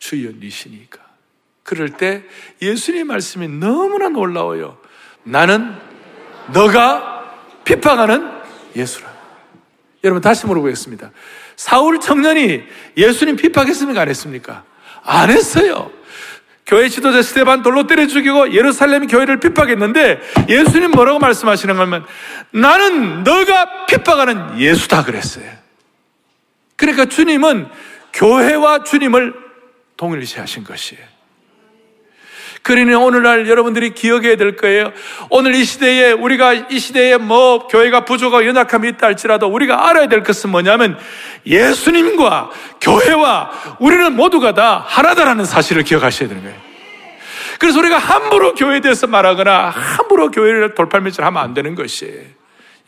주여 0.00 0.32
니시니까. 0.40 1.05
그럴 1.66 1.90
때 1.90 2.22
예수님의 2.62 3.04
말씀이 3.04 3.48
너무나 3.48 4.08
놀라워요. 4.08 4.78
나는 5.24 5.74
너가 6.52 7.24
핍박하는 7.64 8.30
예수라. 8.76 9.12
여러분 10.04 10.22
다시 10.22 10.46
물어보겠습니다. 10.46 11.10
사울 11.56 11.98
청년이 11.98 12.62
예수님 12.96 13.34
핍박했습니까? 13.34 14.00
안 14.00 14.08
했습니까? 14.08 14.64
안 15.02 15.30
했어요. 15.30 15.90
교회 16.66 16.88
지도자 16.88 17.20
스테반 17.20 17.62
돌로 17.62 17.88
때려 17.88 18.06
죽이고 18.06 18.52
예루살렘 18.54 19.08
교회를 19.08 19.40
핍박했는데 19.40 20.20
예수님 20.48 20.92
뭐라고 20.92 21.18
말씀하시는 21.18 21.76
거면 21.76 22.04
나는 22.52 23.24
너가 23.24 23.86
핍박하는 23.86 24.60
예수다 24.60 25.04
그랬어요. 25.04 25.50
그러니까 26.76 27.06
주님은 27.06 27.68
교회와 28.12 28.84
주님을 28.84 29.34
동일시하신 29.96 30.62
것이에요. 30.62 31.15
그러니 32.66 32.92
오늘날 32.94 33.48
여러분들이 33.48 33.94
기억해야 33.94 34.34
될 34.34 34.56
거예요. 34.56 34.92
오늘 35.30 35.54
이 35.54 35.64
시대에 35.64 36.10
우리가 36.10 36.52
이 36.52 36.80
시대에 36.80 37.16
뭐 37.16 37.68
교회가 37.68 38.04
부족하고 38.04 38.44
연약함이 38.44 38.88
있다 38.88 39.06
할지라도 39.06 39.46
우리가 39.46 39.88
알아야 39.88 40.08
될 40.08 40.24
것은 40.24 40.50
뭐냐면 40.50 40.98
예수님과 41.46 42.50
교회와 42.80 43.76
우리는 43.78 44.16
모두가 44.16 44.54
다 44.54 44.84
하나다라는 44.84 45.44
사실을 45.44 45.84
기억하셔야 45.84 46.28
되는 46.28 46.42
거예요. 46.42 46.56
그래서 47.60 47.78
우리가 47.78 47.98
함부로 47.98 48.52
교회에 48.56 48.80
대해서 48.80 49.06
말하거나 49.06 49.70
함부로 49.70 50.32
교회를 50.32 50.74
돌팔매질하면 50.74 51.40
안 51.40 51.54
되는 51.54 51.76
것이에요. 51.76 52.24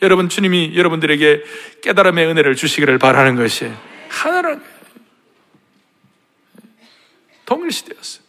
여러분 0.01 0.27
주님이 0.27 0.73
여러분들에게 0.75 1.43
깨달음의 1.83 2.27
은혜를 2.27 2.57
주시기를 2.57 2.97
바라는 2.97 3.37
것이 3.37 3.71
하나라는 4.09 4.61
동일시대였어요. 7.45 8.28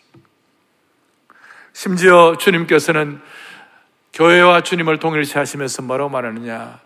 심지어 1.80 2.36
주님께서는 2.38 3.22
교회와 4.12 4.60
주님을 4.60 4.98
동일시 4.98 5.38
하시면서 5.38 5.80
뭐라고 5.80 6.10
말하느냐? 6.10 6.78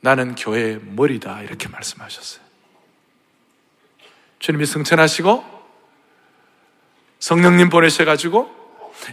나는 0.00 0.34
교회의 0.34 0.80
머리다. 0.82 1.42
이렇게 1.42 1.68
말씀하셨어요. 1.68 2.42
주님이 4.38 4.64
승천하시고 4.64 5.44
성령님 7.18 7.68
보내셔가지고 7.68 8.58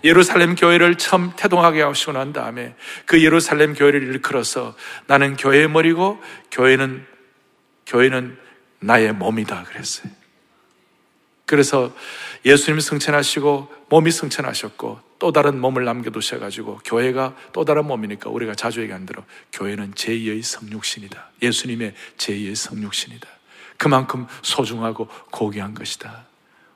예루살렘 0.05 0.55
교회를 0.55 0.95
처음 0.95 1.33
태동하게 1.35 1.81
하시고 1.81 2.13
난 2.13 2.31
다음에 2.31 2.75
그 3.05 3.21
예루살렘 3.21 3.73
교회를 3.73 4.03
일컬어서 4.03 4.73
나는 5.07 5.35
교회의 5.35 5.67
머리고 5.67 6.23
교회는, 6.51 7.05
교회는 7.85 8.37
나의 8.79 9.11
몸이다. 9.11 9.63
그랬어요. 9.63 10.16
그래서 11.47 11.91
예수님이 12.45 12.81
승천하시고 12.81 13.69
몸이 13.89 14.11
승천하셨고 14.11 14.99
또 15.17 15.31
다른 15.31 15.59
몸을 15.59 15.85
남겨두셔가지고 15.85 16.81
교회가 16.85 17.35
또 17.53 17.65
다른 17.65 17.85
몸이니까 17.85 18.29
우리가 18.29 18.53
자주 18.53 18.81
얘기한 18.81 19.05
대로 19.05 19.23
교회는 19.53 19.93
제2의 19.93 20.43
성육신이다. 20.43 21.31
예수님의 21.41 21.93
제2의 22.17 22.53
성육신이다. 22.53 23.27
그만큼 23.77 24.27
소중하고 24.41 25.07
고귀한 25.31 25.73
것이다. 25.73 26.25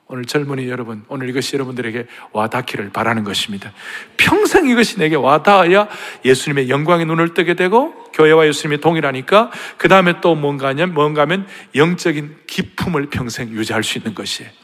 오늘 0.07 0.25
젊은이 0.25 0.67
여러분, 0.69 1.05
오늘 1.07 1.29
이것이 1.29 1.55
여러분들에게 1.55 2.05
와닿기를 2.31 2.91
바라는 2.91 3.23
것입니다. 3.23 3.71
평생 4.17 4.67
이것이 4.67 4.99
내게 4.99 5.15
와닿아야 5.15 5.87
예수님의 6.25 6.69
영광의 6.69 7.05
눈을 7.05 7.33
뜨게 7.33 7.53
되고 7.55 7.93
교회와 8.13 8.47
예수님이 8.47 8.81
동일하니까 8.81 9.51
그 9.77 9.87
다음에 9.87 10.19
또 10.21 10.35
뭔가냐면 10.35 10.93
뭔가 10.93 11.21
하면 11.21 11.47
영적인 11.75 12.39
기품을 12.47 13.09
평생 13.09 13.49
유지할 13.49 13.83
수 13.83 13.97
있는 13.97 14.13
것이에요. 14.13 14.60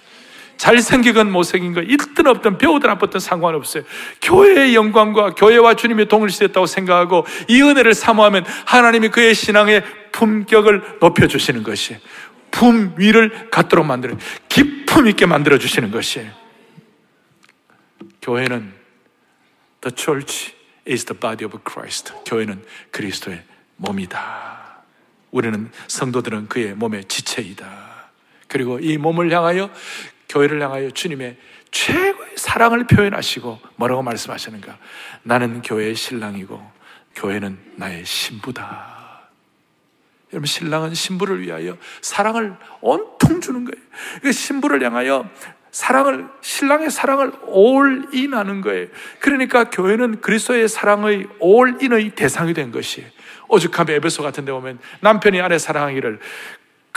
잘생기건 0.58 1.32
못생긴 1.32 1.74
거, 1.74 1.82
있든 1.82 2.28
없든 2.28 2.58
배우든 2.58 2.90
안 2.90 2.98
배우든 2.98 3.20
상관없어요. 3.20 3.84
교회의 4.22 4.76
영광과 4.76 5.36
교회와 5.36 5.76
주님의 5.76 6.08
동일시됐다고 6.08 6.66
생각하고 6.66 7.26
이 7.48 7.62
은혜를 7.62 7.94
사모하면 7.94 8.46
하나님이 8.66 9.10
그의 9.10 9.34
신앙의 9.36 9.84
품격을 10.12 10.98
높여주시는 11.00 11.64
것이에요. 11.64 12.00
품 12.52 12.96
위를 12.98 13.50
갖도록 13.52 13.86
만들어 13.86 14.16
기품 14.50 15.08
있게 15.08 15.26
만들어 15.26 15.58
주시는 15.58 15.92
것이에요. 15.92 16.32
교회는 18.22 18.74
the 19.82 19.96
church 19.96 20.54
is 20.88 21.06
the 21.06 21.18
body 21.18 21.46
of 21.46 21.58
Christ. 21.70 22.14
교회는 22.26 22.64
그리스도의 22.92 23.44
몸이다. 23.78 24.84
우리는 25.32 25.70
성도들은 25.88 26.48
그의 26.48 26.74
몸의 26.74 27.06
지체이다. 27.06 28.10
그리고 28.48 28.80
이 28.80 28.98
몸을 28.98 29.32
향하여 29.32 29.70
교회를 30.30 30.62
향하여 30.62 30.90
주님의 30.92 31.38
최고의 31.72 32.32
사랑을 32.36 32.86
표현하시고 32.86 33.60
뭐라고 33.76 34.04
말씀하시는가? 34.04 34.78
나는 35.24 35.62
교회의 35.62 35.96
신랑이고 35.96 36.62
교회는 37.16 37.58
나의 37.76 38.06
신부다. 38.06 38.98
여러분 40.34 40.46
신랑은 40.46 40.94
신부를 40.94 41.42
위하여 41.42 41.78
사랑을 42.02 42.56
온통 42.82 43.42
주는 43.42 43.64
거예요. 43.64 43.86
그 44.22 44.32
신부를 44.32 44.84
향하여 44.84 45.30
사랑을 45.72 46.28
신랑의 46.42 46.90
사랑을 46.90 47.32
올인하는 47.44 48.62
거예요. 48.62 48.88
그러니까 49.20 49.70
교회는 49.70 50.22
그리스도의 50.22 50.68
사랑의 50.68 51.28
올인의 51.40 52.12
대상이 52.16 52.54
된 52.54 52.72
것이에요. 52.72 53.08
오죽하면 53.48 53.96
에베소 53.96 54.24
같은 54.24 54.44
데 54.44 54.52
보면 54.52 54.80
남편이 55.02 55.40
아내 55.40 55.58
사랑하기를 55.58 56.20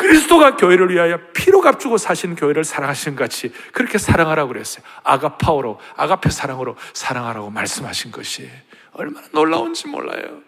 그리스도가 0.00 0.56
교회를 0.56 0.90
위하여 0.90 1.18
피로 1.34 1.60
값주고 1.60 1.98
사신 1.98 2.34
교회를 2.34 2.64
사랑하신 2.64 3.16
같이 3.16 3.52
그렇게 3.72 3.98
사랑하라고 3.98 4.48
그랬어요. 4.48 4.82
아가파오로, 5.04 5.78
아가페 5.94 6.30
사랑으로 6.30 6.76
사랑하라고 6.94 7.50
말씀하신 7.50 8.10
것이 8.10 8.50
얼마나 8.92 9.26
놀라운지 9.32 9.88
몰라요. 9.88 10.40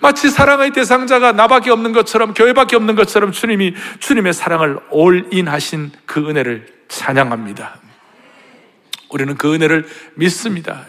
마치 0.00 0.30
사랑의 0.30 0.72
대상자가 0.72 1.30
나밖에 1.30 1.70
없는 1.70 1.92
것처럼 1.92 2.34
교회밖에 2.34 2.74
없는 2.74 2.96
것처럼 2.96 3.30
주님이 3.30 3.74
주님의 4.00 4.32
사랑을 4.32 4.80
올인하신 4.90 5.92
그 6.06 6.28
은혜를 6.28 6.66
찬양합니다. 6.88 7.78
우리는 9.10 9.36
그 9.36 9.54
은혜를 9.54 9.86
믿습니다. 10.16 10.86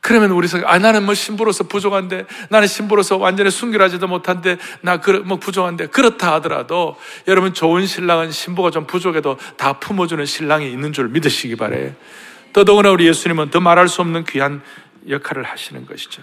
그러면 0.00 0.30
우리 0.30 0.48
아 0.64 0.78
나는 0.78 1.04
뭐 1.04 1.14
신부로서 1.14 1.64
부족한데 1.64 2.24
나는 2.48 2.66
신부로서 2.66 3.18
완전히 3.18 3.50
순결하지도 3.50 4.06
못한데 4.06 4.56
나뭐 4.80 5.38
부족한데 5.38 5.88
그렇다 5.88 6.34
하더라도 6.34 6.96
여러분 7.28 7.52
좋은 7.52 7.86
신랑은 7.86 8.30
신부가 8.30 8.70
좀 8.70 8.86
부족해도 8.86 9.36
다 9.56 9.74
품어주는 9.74 10.24
신랑이 10.24 10.70
있는 10.70 10.92
줄 10.92 11.08
믿으시기 11.08 11.56
바래요. 11.56 11.92
더더구나 12.52 12.90
우리 12.90 13.06
예수님은 13.06 13.50
더 13.50 13.60
말할 13.60 13.88
수 13.88 14.00
없는 14.00 14.24
귀한 14.24 14.62
역할을 15.08 15.44
하시는 15.44 15.86
것이죠. 15.86 16.22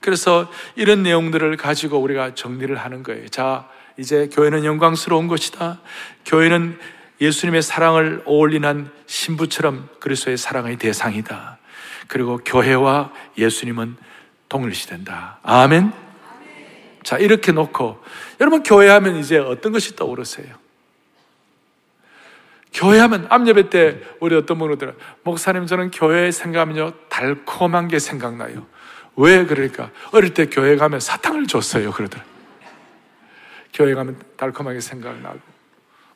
그래서 0.00 0.50
이런 0.76 1.02
내용들을 1.02 1.56
가지고 1.56 1.98
우리가 1.98 2.34
정리를 2.34 2.76
하는 2.76 3.02
거예요. 3.02 3.26
자, 3.28 3.66
이제 3.96 4.28
교회는 4.30 4.64
영광스러운 4.64 5.28
것이다. 5.28 5.80
교회는 6.26 6.78
예수님의 7.20 7.62
사랑을 7.62 8.22
어울리는 8.26 8.90
신부처럼 9.06 9.88
그리스도의 10.00 10.36
사랑의 10.36 10.76
대상이다. 10.76 11.53
그리고 12.08 12.38
교회와 12.44 13.12
예수님은 13.38 13.96
동일시된다. 14.48 15.38
아멘. 15.42 15.92
자, 17.02 17.18
이렇게 17.18 17.52
놓고 17.52 18.02
여러분 18.40 18.62
교회 18.62 18.88
하면 18.88 19.16
이제 19.16 19.38
어떤 19.38 19.72
것이 19.72 19.94
떠오르세요? 19.94 20.54
교회 22.72 22.98
하면 22.98 23.26
암예배 23.30 23.70
때 23.70 24.00
우리 24.20 24.34
어떤 24.34 24.58
분들 24.58 24.96
목사님 25.22 25.66
저는 25.66 25.92
교회 25.92 26.32
생각하면요 26.32 26.92
달콤한 27.08 27.88
게 27.88 28.00
생각나요. 28.00 28.66
왜 29.16 29.46
그러니까 29.46 29.90
어릴 30.10 30.34
때 30.34 30.46
교회 30.46 30.76
가면 30.76 30.98
사탕을 30.98 31.46
줬어요 31.46 31.92
그러더라. 31.92 32.24
교회 33.72 33.94
가면 33.94 34.20
달콤하게 34.36 34.80
생각나고 34.80 35.53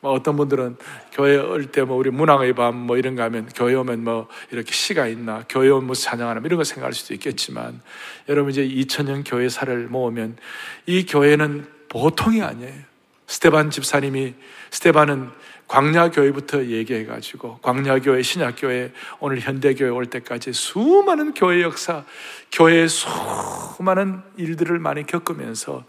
뭐 0.01 0.13
어떤 0.13 0.37
분들은 0.37 0.77
교회 1.13 1.37
올 1.37 1.71
때 1.71 1.83
뭐 1.83 1.97
우리 1.97 2.11
문학의 2.11 2.53
밤 2.55 2.75
뭐 2.87 2.97
이런 2.97 3.17
거 3.17 3.23
하면 3.25 3.49
교회 3.55 3.75
오면 3.75 4.05
뭐 4.05 4.29
이렇게 4.51 4.73
시가 4.73 5.07
있나 5.09 5.45
교회 5.49 5.69
오면 5.69 5.87
뭐 5.87 5.95
찬양하나 5.95 6.41
뭐 6.41 6.47
이런 6.47 6.59
거 6.59 6.65
생각할 6.65 6.93
수도 6.93 7.15
있겠지만 7.15 7.81
여러분 8.29 8.51
이제 8.51 8.67
2000년 8.67 9.29
교회사를 9.29 9.89
모으면 9.89 10.37
이 10.87 11.05
교회는 11.05 11.67
보통이 11.89 12.43
아니에요. 12.43 12.73
스테반 13.27 13.71
집사님이 13.71 14.35
스테반은 14.71 15.31
광야교회부터 15.69 16.65
얘기해가지고 16.65 17.59
광야교회, 17.61 18.23
신약교회, 18.23 18.93
오늘 19.21 19.41
현대교회 19.41 19.91
올 19.91 20.07
때까지 20.07 20.55
수많은 20.55 21.35
교회 21.35 21.61
역사, 21.63 22.05
교회의 22.53 22.89
수많은 22.89 24.23
일들을 24.39 24.79
많이 24.79 25.05
겪으면서 25.05 25.85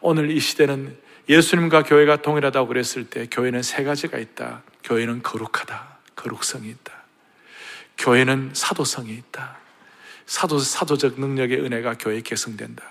오늘 0.00 0.30
이 0.30 0.40
시대는 0.40 0.96
예수님과 1.28 1.82
교회가 1.82 2.22
동일하다고 2.22 2.68
그랬을 2.68 3.04
때 3.04 3.26
교회는 3.30 3.62
세 3.62 3.84
가지가 3.84 4.18
있다. 4.18 4.62
교회는 4.84 5.22
거룩하다. 5.22 5.98
거룩성이 6.16 6.68
있다. 6.70 6.92
교회는 7.98 8.50
사도성이 8.54 9.12
있다. 9.12 9.58
사도, 10.26 10.58
사도적 10.58 11.20
능력의 11.20 11.60
은혜가 11.60 11.98
교회에 11.98 12.20
계승된다. 12.22 12.82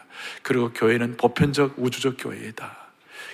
그리고 0.41 0.71
교회는 0.73 1.17
보편적 1.17 1.75
우주적 1.77 2.17
교회이다. 2.19 2.77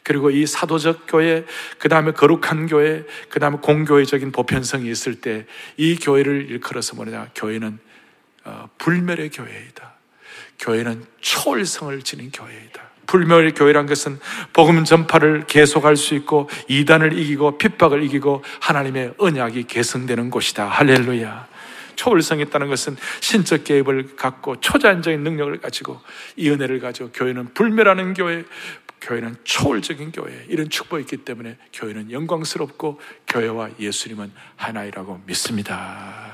그리고 0.04 0.30
이 0.30 0.46
사도적 0.46 1.06
교회, 1.08 1.46
그 1.80 1.88
다음에 1.88 2.12
거룩한 2.12 2.68
교회, 2.68 3.06
그 3.30 3.39
다음에 3.39 3.58
공교회적인 3.62 4.32
보편성이 4.32 4.89
있을 4.89 5.22
때 5.22 5.46
이 5.78 5.96
교회를 5.96 6.50
일컬어서 6.50 6.96
뭐냐. 6.96 7.30
교회는 7.36 7.80
어, 8.46 8.70
불멸의 8.78 9.30
교회이다. 9.30 9.94
교회는 10.60 11.06
초월성을 11.22 12.02
지닌 12.02 12.32
교회이다. 12.32 12.92
불멸의 13.08 13.54
교회란 13.54 13.86
것은 13.86 14.20
복음 14.54 14.84
전파를 14.84 15.46
계속할 15.48 15.96
수 15.96 16.16
있고 16.16 16.50
이단을 16.68 17.18
이기고 17.18 17.58
핍박을 17.58 18.04
이기고 18.04 18.44
하나님의 18.62 19.16
언약이 19.18 19.63
계승되는 19.63 20.30
곳이다. 20.30 20.68
할렐루야. 20.68 21.48
초월성 21.96 22.39
있다는 22.39 22.70
것은 22.70 22.98
신적 23.22 23.63
개입을 23.63 24.16
갖고 24.16 24.60
초자연적인 24.60 25.22
능력을 25.24 25.56
가지고 25.60 26.02
이 26.36 26.50
은혜를 26.50 26.80
가지고 26.80 27.12
교회는 27.13 27.54
불멸하는 27.54 28.13
교회, 28.16 28.44
교회는 29.00 29.36
초월적인 29.44 30.12
교회 30.12 30.46
이런 30.50 30.70
축복이 30.70 31.02
있기 31.02 31.18
때문에 31.18 31.58
교회는 31.72 32.12
영광스럽고 32.12 33.00
교회와 33.28 33.70
예수님은 33.80 34.32
하나이라고 34.56 35.22
믿습니다. 35.28 36.34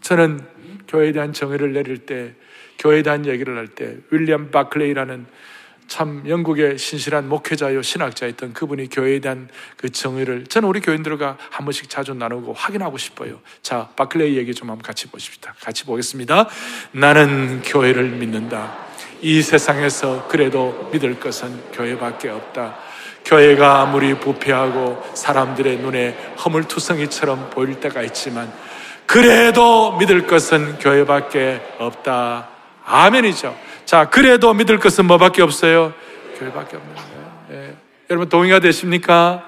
저는 0.00 0.40
교회에 0.88 1.12
대한 1.12 1.32
정의를 1.32 1.72
내릴 1.72 1.98
때 1.98 2.34
교회에 2.78 3.02
대한 3.02 3.26
얘기를 3.26 3.56
할 3.56 3.68
때 3.68 3.98
윌리엄 4.10 4.50
바클레이라는 4.50 5.26
참 5.88 6.22
영국의 6.26 6.78
신실한 6.78 7.28
목회자요 7.28 7.82
신학자였던 7.82 8.54
그분이 8.54 8.88
교회에 8.88 9.20
대한 9.20 9.48
그 9.76 9.90
정의를 9.90 10.46
저는 10.46 10.68
우리 10.68 10.80
교인들과 10.80 11.36
한 11.50 11.64
번씩 11.64 11.90
자주 11.90 12.14
나누고 12.14 12.54
확인하고 12.54 12.96
싶어요. 12.98 13.40
자, 13.62 13.88
바클레이 13.96 14.36
얘기 14.36 14.54
좀 14.54 14.70
한번 14.70 14.82
같이 14.82 15.08
보십시다. 15.08 15.54
같이 15.60 15.84
보겠습니다. 15.84 16.48
나는 16.92 17.62
교회를 17.62 18.04
믿는다. 18.10 18.74
이 19.20 19.42
세상에서 19.42 20.26
그래도 20.28 20.88
믿을 20.92 21.20
것은 21.20 21.72
교회밖에 21.72 22.28
없다. 22.30 22.76
교회가 23.24 23.80
아무리 23.82 24.14
부패하고 24.14 25.02
사람들의 25.14 25.78
눈에 25.78 26.16
허물투성이처럼 26.44 27.50
보일 27.50 27.78
때가 27.80 28.02
있지만 28.02 28.52
그래도 29.06 29.96
믿을 29.98 30.26
것은 30.26 30.78
교회밖에 30.78 31.60
없다. 31.78 32.48
아멘이죠. 32.84 33.56
자, 33.84 34.08
그래도 34.08 34.52
믿을 34.54 34.78
것은 34.78 35.06
뭐밖에 35.06 35.42
없어요? 35.42 35.92
교회밖에 36.38 36.76
없는 36.76 36.94
거예요. 36.94 37.46
예. 37.50 37.76
여러분 38.10 38.28
동의가 38.28 38.58
되십니까? 38.58 39.44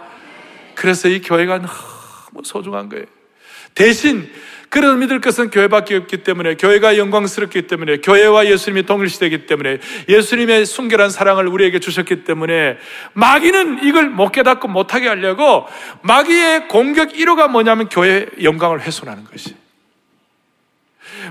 그래서 0.74 1.08
이 1.08 1.20
교회가 1.20 1.58
너무 1.58 2.44
소중한 2.44 2.88
거예요. 2.88 3.06
대신 3.74 4.30
그래도 4.74 4.96
믿을 4.96 5.20
것은 5.20 5.50
교회밖에 5.50 5.94
없기 5.94 6.24
때문에 6.24 6.56
교회가 6.56 6.98
영광스럽기 6.98 7.68
때문에 7.68 7.98
교회와 7.98 8.46
예수님이 8.46 8.84
동일시되기 8.86 9.46
때문에 9.46 9.78
예수님의 10.08 10.66
순결한 10.66 11.10
사랑을 11.10 11.46
우리에게 11.46 11.78
주셨기 11.78 12.24
때문에 12.24 12.78
마귀는 13.12 13.84
이걸 13.84 14.10
못 14.10 14.32
깨닫고 14.32 14.66
못하게 14.66 15.06
하려고 15.06 15.66
마귀의 16.02 16.66
공격 16.66 17.10
1호가 17.10 17.48
뭐냐면 17.48 17.88
교회의 17.88 18.26
영광을 18.42 18.80
훼손하는 18.80 19.24
것이 19.24 19.54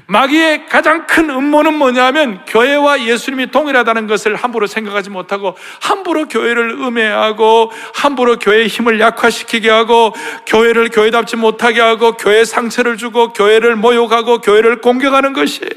마귀의 0.08 0.68
가장 0.68 1.08
큰 1.08 1.30
음모는 1.30 1.76
뭐냐면 1.76 2.44
교회와 2.46 3.04
예수님이 3.04 3.52
동일하다는 3.52 4.08
것을 4.08 4.36
함부로 4.36 4.68
생각하지 4.68 5.10
못하고 5.10 5.56
함부로 5.82 6.28
교회를 6.28 6.72
음해하고 6.72 7.72
함부로 7.94 8.38
교회의 8.38 8.68
힘을 8.68 9.00
약화시키게 9.00 9.70
하고 9.70 10.14
교회를 10.46 10.90
교회답지 10.90 11.36
못하게 11.36 11.82
하고 11.82 12.14
교회 12.14 12.46
상처를 12.46 12.98
주고 12.98 13.34
교회를 13.34 13.76
모욕하고 13.76 14.40
교회를 14.40 14.82
공격하는 14.82 15.34
것이에요. 15.34 15.72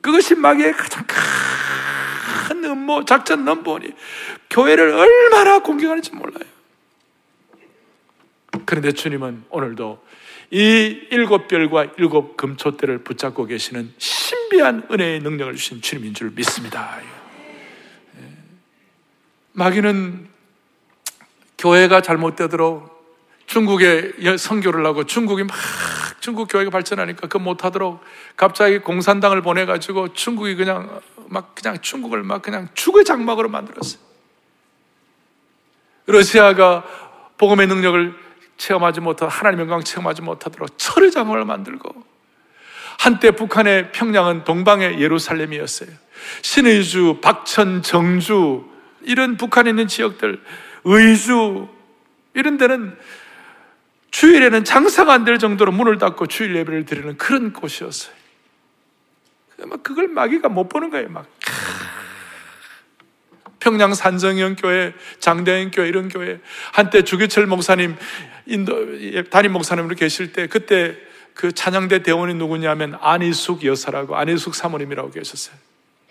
그것이 0.00 0.34
마귀의 0.34 0.72
가장 0.74 1.04
큰 1.06 2.64
음모, 2.64 3.06
작전 3.06 3.44
넘버원이 3.44 3.88
교회를 4.50 4.90
얼마나 4.90 5.60
공격하는지 5.60 6.14
몰라요. 6.14 6.44
그런데 8.66 8.92
주님은 8.92 9.44
오늘도 9.50 10.03
이 10.54 11.08
일곱 11.10 11.48
별과 11.48 11.86
일곱 11.98 12.36
금초대를 12.36 12.98
붙잡고 12.98 13.46
계시는 13.46 13.92
신비한 13.98 14.86
은혜의 14.88 15.18
능력을 15.18 15.56
주신 15.56 15.82
주님인 15.82 16.14
줄 16.14 16.30
믿습니다. 16.30 16.96
예. 17.02 18.24
마귀는 19.50 20.28
교회가 21.58 22.02
잘못되도록 22.02 22.88
중국에 23.46 24.12
선교를 24.38 24.86
하고 24.86 25.02
중국이 25.02 25.42
막 25.42 25.56
중국 26.20 26.46
교회가 26.46 26.70
발전하니까 26.70 27.26
그 27.26 27.38
못하도록 27.38 27.98
갑자기 28.36 28.78
공산당을 28.78 29.42
보내가지고 29.42 30.12
중국이 30.12 30.54
그냥 30.54 31.00
막 31.26 31.56
그냥 31.56 31.80
중국을 31.80 32.22
막 32.22 32.42
그냥 32.42 32.68
죽의 32.74 33.04
장막으로 33.04 33.48
만들었어요. 33.48 34.00
러시아가 36.06 36.84
복음의 37.38 37.66
능력을 37.66 38.23
체험하지 38.56 39.00
못하 39.00 39.26
하나님의 39.26 39.64
영광 39.64 39.82
체험하지 39.82 40.22
못하도록 40.22 40.78
철의 40.78 41.10
장막을 41.10 41.44
만들고 41.44 41.90
한때 42.98 43.32
북한의 43.32 43.92
평양은 43.92 44.44
동방의 44.44 45.00
예루살렘이었어요. 45.00 45.90
신의 46.42 46.84
주, 46.84 47.18
박천, 47.20 47.82
정주 47.82 48.64
이런 49.02 49.36
북한에 49.36 49.70
있는 49.70 49.88
지역들, 49.88 50.42
의주 50.84 51.68
이런 52.34 52.56
데는 52.56 52.96
주일에는 54.10 54.64
장사가 54.64 55.12
안 55.12 55.24
될 55.24 55.38
정도로 55.38 55.72
문을 55.72 55.98
닫고 55.98 56.28
주일 56.28 56.54
예배를 56.56 56.84
드리는 56.86 57.16
그런 57.16 57.52
곳이었어요. 57.52 58.14
막 59.66 59.82
그걸 59.82 60.08
마귀가 60.08 60.48
못 60.48 60.68
보는 60.68 60.90
거예요, 60.90 61.08
막. 61.08 61.26
평양 63.64 63.94
산정형 63.94 64.56
교회, 64.56 64.92
장대현 65.20 65.70
교회 65.70 65.88
이런 65.88 66.10
교회 66.10 66.38
한때 66.72 67.02
주기철 67.02 67.46
목사님 67.46 67.96
인도 68.44 68.76
담임 69.30 69.52
목사님으로 69.52 69.96
계실 69.96 70.34
때 70.34 70.46
그때 70.48 70.94
그 71.32 71.50
찬양대 71.50 72.02
대원이 72.02 72.34
누구냐면 72.34 72.98
안희숙 73.00 73.64
여사라고 73.64 74.16
안희숙 74.16 74.54
사모님이라고 74.54 75.10
계셨어요. 75.12 75.56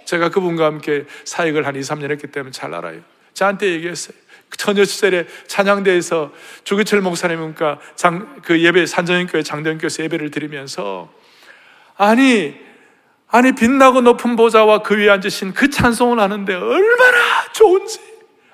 제가 0.06 0.30
그분과 0.30 0.66
함께 0.66 1.06
사역을 1.26 1.68
한 1.68 1.76
2, 1.76 1.80
3년 1.82 2.10
했기 2.10 2.26
때문에 2.26 2.52
잘 2.52 2.74
알아요. 2.74 3.02
저한테 3.36 3.68
얘기했어요. 3.74 4.18
처녀 4.58 4.84
시절에 4.84 5.28
찬양대에서 5.46 6.34
주기철 6.64 7.02
목사님과 7.02 7.80
장, 7.96 8.42
그 8.44 8.62
예배, 8.62 8.88
산정인교회 8.88 9.44
장대인교회에서 9.44 10.04
예배를 10.04 10.32
드리면서 10.32 11.14
아니, 11.96 12.56
아니, 13.34 13.52
빛나고 13.52 14.02
높은 14.02 14.36
보좌와 14.36 14.84
그 14.84 14.96
위에 14.96 15.10
앉으신 15.10 15.56
그 15.56 15.72
찬송을 15.72 16.20
하는데 16.20 16.54
얼마나 16.54 17.52
좋은지. 17.52 18.00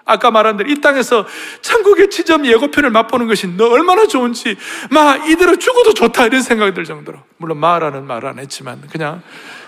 아까 0.06 0.32
말한 0.32 0.56
대로 0.56 0.70
이 0.70 0.80
땅에서 0.80 1.28
천국의 1.62 2.10
지점 2.10 2.46
예고편을 2.46 2.89
맛보는 2.89 3.28
것이 3.28 3.46
너 3.58 3.68
얼마나 3.72 4.08
좋은지, 4.08 4.56
막 4.89 5.30
이대로 5.30 5.58
죽어도 5.58 5.94
좋다 5.94 6.28
이런 6.28 6.42
생각이 6.42 6.74
들 6.74 6.86
정도로. 6.86 7.20
물론 7.36 7.58
말하는 7.58 8.08
말안 8.08 8.39
했지만 8.39 8.82
그냥 8.89 9.22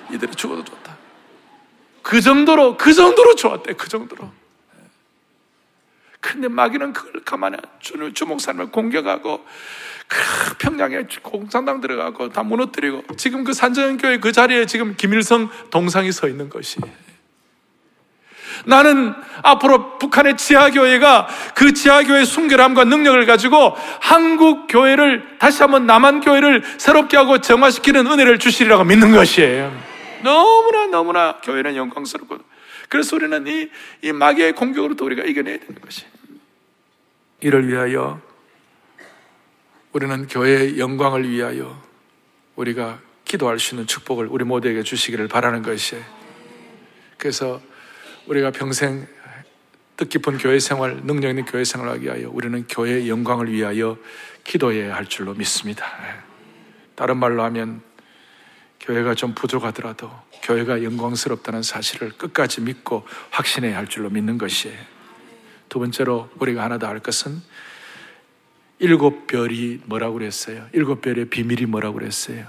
이대로 0.09 0.31
죽어도 0.31 0.63
좋다. 0.63 0.95
그 2.01 2.21
정도로, 2.21 2.77
그 2.77 2.93
정도로 2.93 3.35
좋았대, 3.35 3.73
그 3.73 3.89
정도로. 3.89 4.31
근데 6.21 6.47
마귀는 6.47 6.93
그걸 6.93 7.21
가만히 7.25 7.57
주, 7.81 8.13
주 8.13 8.25
목사님을 8.25 8.71
공격하고 8.71 9.39
그 9.39 9.49
평양에 10.59 11.05
공산당 11.21 11.79
들어가고 11.81 12.29
다 12.29 12.43
무너뜨리고 12.43 13.03
지금 13.17 13.43
그 13.43 13.53
산전교회 13.53 14.19
그 14.19 14.31
자리에 14.31 14.65
지금 14.65 14.95
김일성 14.97 15.49
동상이 15.69 16.11
서 16.11 16.27
있는 16.27 16.49
것이 16.49 16.79
나는 18.65 19.13
앞으로 19.41 19.97
북한의 19.97 20.37
지하교회가 20.37 21.27
그 21.55 21.73
지하교회의 21.73 22.25
순결함과 22.25 22.83
능력을 22.83 23.25
가지고 23.25 23.75
한국 24.01 24.67
교회를 24.67 25.37
다시 25.39 25.61
한번 25.63 25.85
남한 25.85 26.21
교회를 26.21 26.63
새롭게 26.77 27.17
하고 27.17 27.39
정화시키는 27.39 28.05
은혜를 28.07 28.39
주시리라고 28.39 28.83
믿는 28.83 29.13
것이에요. 29.13 29.75
너무나 30.23 30.85
너무나 30.87 31.37
교회는 31.41 31.75
영광스럽고 31.75 32.37
그래서 32.89 33.15
우리는 33.15 33.47
이, 33.47 33.69
이 34.01 34.11
마귀의 34.11 34.53
공격으로도 34.53 35.05
우리가 35.05 35.23
이겨내야 35.23 35.57
되는 35.59 35.81
것이. 35.81 36.03
이를 37.39 37.67
위하여 37.67 38.21
우리는 39.93 40.25
교회의 40.27 40.79
영광을 40.79 41.29
위하여 41.29 41.81
우리가 42.55 43.01
기도할 43.25 43.59
수 43.59 43.75
있는 43.75 43.87
축복을 43.87 44.27
우리 44.27 44.45
모두에게 44.45 44.83
주시기를 44.83 45.27
바라는 45.27 45.63
것이에요. 45.63 46.03
그래서 47.17 47.61
우리가 48.27 48.51
평생 48.51 49.05
뜻깊은 49.97 50.37
교회 50.37 50.59
생활, 50.59 51.01
능력 51.03 51.29
있는 51.29 51.45
교회 51.45 51.63
생활을 51.63 51.93
하기 51.93 52.05
위하여 52.05 52.29
우리는 52.29 52.65
교회의 52.67 53.09
영광을 53.09 53.51
위하여 53.51 53.97
기도해야 54.45 54.95
할 54.95 55.05
줄로 55.05 55.33
믿습니다. 55.33 55.85
다른 56.95 57.17
말로 57.17 57.43
하면 57.43 57.81
교회가 58.79 59.13
좀 59.13 59.35
부족하더라도 59.35 60.09
교회가 60.41 60.83
영광스럽다는 60.83 61.63
사실을 61.63 62.11
끝까지 62.11 62.61
믿고 62.61 63.05
확신해야 63.29 63.77
할 63.77 63.87
줄로 63.87 64.09
믿는 64.09 64.37
것이에요. 64.37 64.79
두 65.69 65.79
번째로 65.79 66.29
우리가 66.39 66.63
하나 66.63 66.77
더 66.77 66.87
할 66.87 66.99
것은 66.99 67.41
일곱 68.81 69.27
별이 69.27 69.79
뭐라고 69.85 70.15
그랬어요? 70.15 70.67
일곱 70.73 71.01
별의 71.01 71.25
비밀이 71.25 71.67
뭐라고 71.67 71.99
그랬어요? 71.99 72.47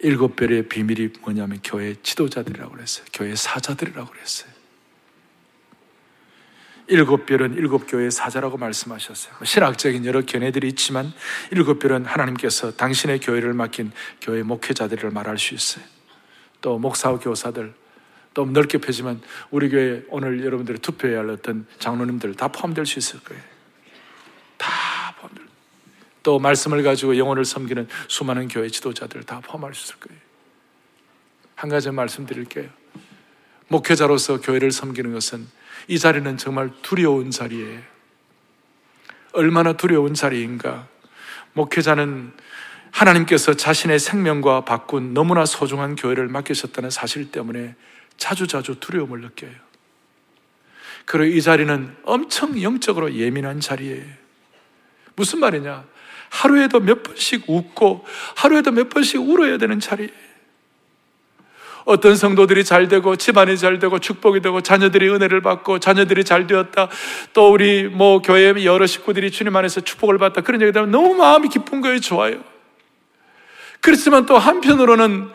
일곱 0.00 0.36
별의 0.36 0.68
비밀이 0.68 1.08
뭐냐면 1.22 1.58
교회 1.64 1.94
지도자들이라고 2.02 2.70
그랬어요. 2.70 3.06
교회 3.14 3.34
사자들이라고 3.34 4.10
그랬어요. 4.10 4.52
일곱 6.88 7.24
별은 7.24 7.54
일곱 7.54 7.86
교회의 7.88 8.10
사자라고 8.10 8.58
말씀하셨어요. 8.58 9.32
신학적인 9.42 10.04
여러 10.04 10.20
견해들이 10.20 10.68
있지만 10.68 11.10
일곱 11.50 11.78
별은 11.78 12.04
하나님께서 12.04 12.76
당신의 12.76 13.20
교회를 13.20 13.54
맡긴 13.54 13.92
교회 14.20 14.42
목회자들을 14.42 15.10
말할 15.12 15.38
수 15.38 15.54
있어요. 15.54 15.82
또 16.60 16.78
목사와 16.78 17.18
교사들, 17.18 17.72
또 18.34 18.44
넓게 18.44 18.76
펴지만 18.76 19.22
우리 19.50 19.70
교회 19.70 20.02
오늘 20.10 20.44
여러분들이 20.44 20.78
투표해야 20.80 21.20
할 21.20 21.30
어떤 21.30 21.64
장로님들 21.78 22.34
다 22.34 22.48
포함될 22.48 22.84
수 22.84 22.98
있을 22.98 23.20
거예요. 23.20 23.51
또 26.22 26.38
말씀을 26.38 26.82
가지고 26.82 27.18
영혼을 27.18 27.44
섬기는 27.44 27.88
수많은 28.08 28.48
교회 28.48 28.68
지도자들 28.68 29.24
다 29.24 29.40
포함할 29.40 29.74
수 29.74 29.84
있을 29.84 30.00
거예요. 30.00 30.20
한 31.54 31.70
가지 31.70 31.90
말씀드릴게요. 31.90 32.68
목회자로서 33.68 34.40
교회를 34.40 34.70
섬기는 34.70 35.12
것은 35.12 35.46
이 35.88 35.98
자리는 35.98 36.36
정말 36.36 36.70
두려운 36.82 37.30
자리예요. 37.30 37.80
얼마나 39.32 39.72
두려운 39.72 40.14
자리인가. 40.14 40.86
목회자는 41.54 42.32
하나님께서 42.90 43.54
자신의 43.54 43.98
생명과 43.98 44.64
바꾼 44.64 45.14
너무나 45.14 45.46
소중한 45.46 45.96
교회를 45.96 46.28
맡기셨다는 46.28 46.90
사실 46.90 47.30
때문에 47.30 47.74
자주자주 48.18 48.80
두려움을 48.80 49.22
느껴요. 49.22 49.52
그리고 51.04 51.36
이 51.36 51.40
자리는 51.40 51.96
엄청 52.04 52.60
영적으로 52.60 53.14
예민한 53.14 53.60
자리예요. 53.60 54.04
무슨 55.16 55.40
말이냐? 55.40 55.84
하루에도 56.32 56.80
몇 56.80 57.02
번씩 57.02 57.44
웃고 57.46 58.06
하루에도 58.36 58.70
몇 58.70 58.88
번씩 58.88 59.20
울어야 59.20 59.58
되는 59.58 59.78
자리예요. 59.78 60.10
어떤 61.84 62.16
성도들이 62.16 62.64
잘 62.64 62.88
되고 62.88 63.16
집안이 63.16 63.58
잘 63.58 63.78
되고 63.78 63.98
축복이 63.98 64.40
되고 64.40 64.62
자녀들이 64.62 65.10
은혜를 65.10 65.42
받고 65.42 65.78
자녀들이 65.78 66.24
잘 66.24 66.46
되었다. 66.46 66.88
또 67.34 67.52
우리 67.52 67.84
뭐 67.84 68.22
교회 68.22 68.64
여러 68.64 68.86
식구들이 68.86 69.30
주님 69.30 69.54
안에서 69.54 69.82
축복을 69.82 70.16
받다. 70.16 70.40
그런 70.40 70.62
얘기 70.62 70.72
들으면 70.72 70.90
너무 70.90 71.14
마음이 71.14 71.48
기쁜 71.48 71.82
거예요. 71.82 72.00
좋아요. 72.00 72.36
그렇지만 73.80 74.24
또 74.24 74.38
한편으로는 74.38 75.28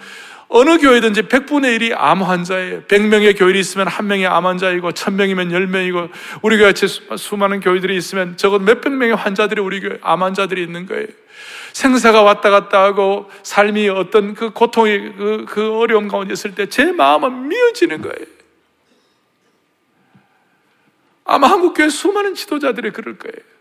어느 0.50 0.78
교회든지 0.78 1.24
100분의 1.24 1.78
1이 1.78 1.94
암 1.98 2.24
환자예요. 2.24 2.84
100명의 2.84 3.38
교회이 3.38 3.60
있으면 3.60 3.88
한 3.88 4.08
명이 4.08 4.26
암 4.26 4.46
환자이고 4.46 4.92
1000명이면 4.92 5.52
10명이고 5.52 6.10
우리 6.42 6.58
교회 6.58 6.68
같이 6.68 6.88
수많은 6.88 7.60
교회들이 7.60 7.96
있으면 7.98 8.38
적어도 8.38 8.64
몇백 8.64 8.94
명의 8.94 9.16
환자들이 9.16 9.60
우리 9.60 9.82
교회 9.82 9.98
암 10.02 10.24
환자들이 10.24 10.64
있는 10.64 10.86
거예요. 10.86 11.08
생사가 11.74 12.24
왔다 12.24 12.50
갔다 12.50 12.82
하고 12.82 13.30
삶이 13.44 13.90
어떤 13.90 14.34
그 14.34 14.52
고통이 14.52 15.14
그, 15.18 15.46
그 15.48 15.78
어려움 15.78 16.08
가운데 16.08 16.34
있을 16.34 16.56
때 16.56 16.66
제 16.68 16.92
마음은 16.92 17.50
미어지는 17.50 18.02
거예요. 18.02 18.26
아마 21.26 21.48
한국 21.48 21.74
교회 21.74 21.90
수많은 21.90 22.36
지도자들이 22.36 22.92
그럴 22.92 23.18
거예요. 23.18 23.57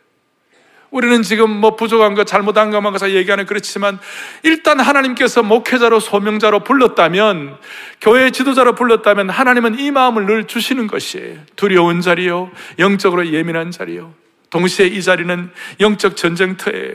우리는 0.91 1.23
지금 1.23 1.51
뭐 1.51 1.77
부족한 1.77 2.15
것, 2.15 2.27
잘못한 2.27 2.71
것만 2.71 2.93
가서 2.93 3.11
얘기하는 3.11 3.47
그렇지만 3.47 3.99
일단 4.43 4.81
하나님께서 4.81 5.43
목회자로 5.43 6.01
소명자로 6.01 6.61
불렀다면 6.61 7.57
교회 8.01 8.31
지도자로 8.31 8.75
불렀다면 8.75 9.31
하나님은 9.31 9.79
이 9.79 9.91
마음을 9.91 10.27
늘 10.27 10.45
주시는 10.47 10.87
것이에요. 10.87 11.39
두려운 11.57 12.01
자리요, 12.01 12.51
영적으로 12.79 13.27
예민한 13.33 13.71
자리요. 13.71 14.15
동시에 14.51 14.87
이 14.87 15.03
자리는 15.03 15.51
영적 15.81 16.17
전쟁터에 16.17 16.95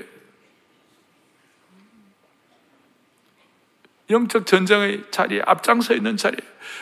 영적 4.11 4.45
전쟁의 4.45 5.05
자리에 5.11 5.41
앞장서 5.45 5.93
있는 5.93 6.17
자리에 6.17 6.39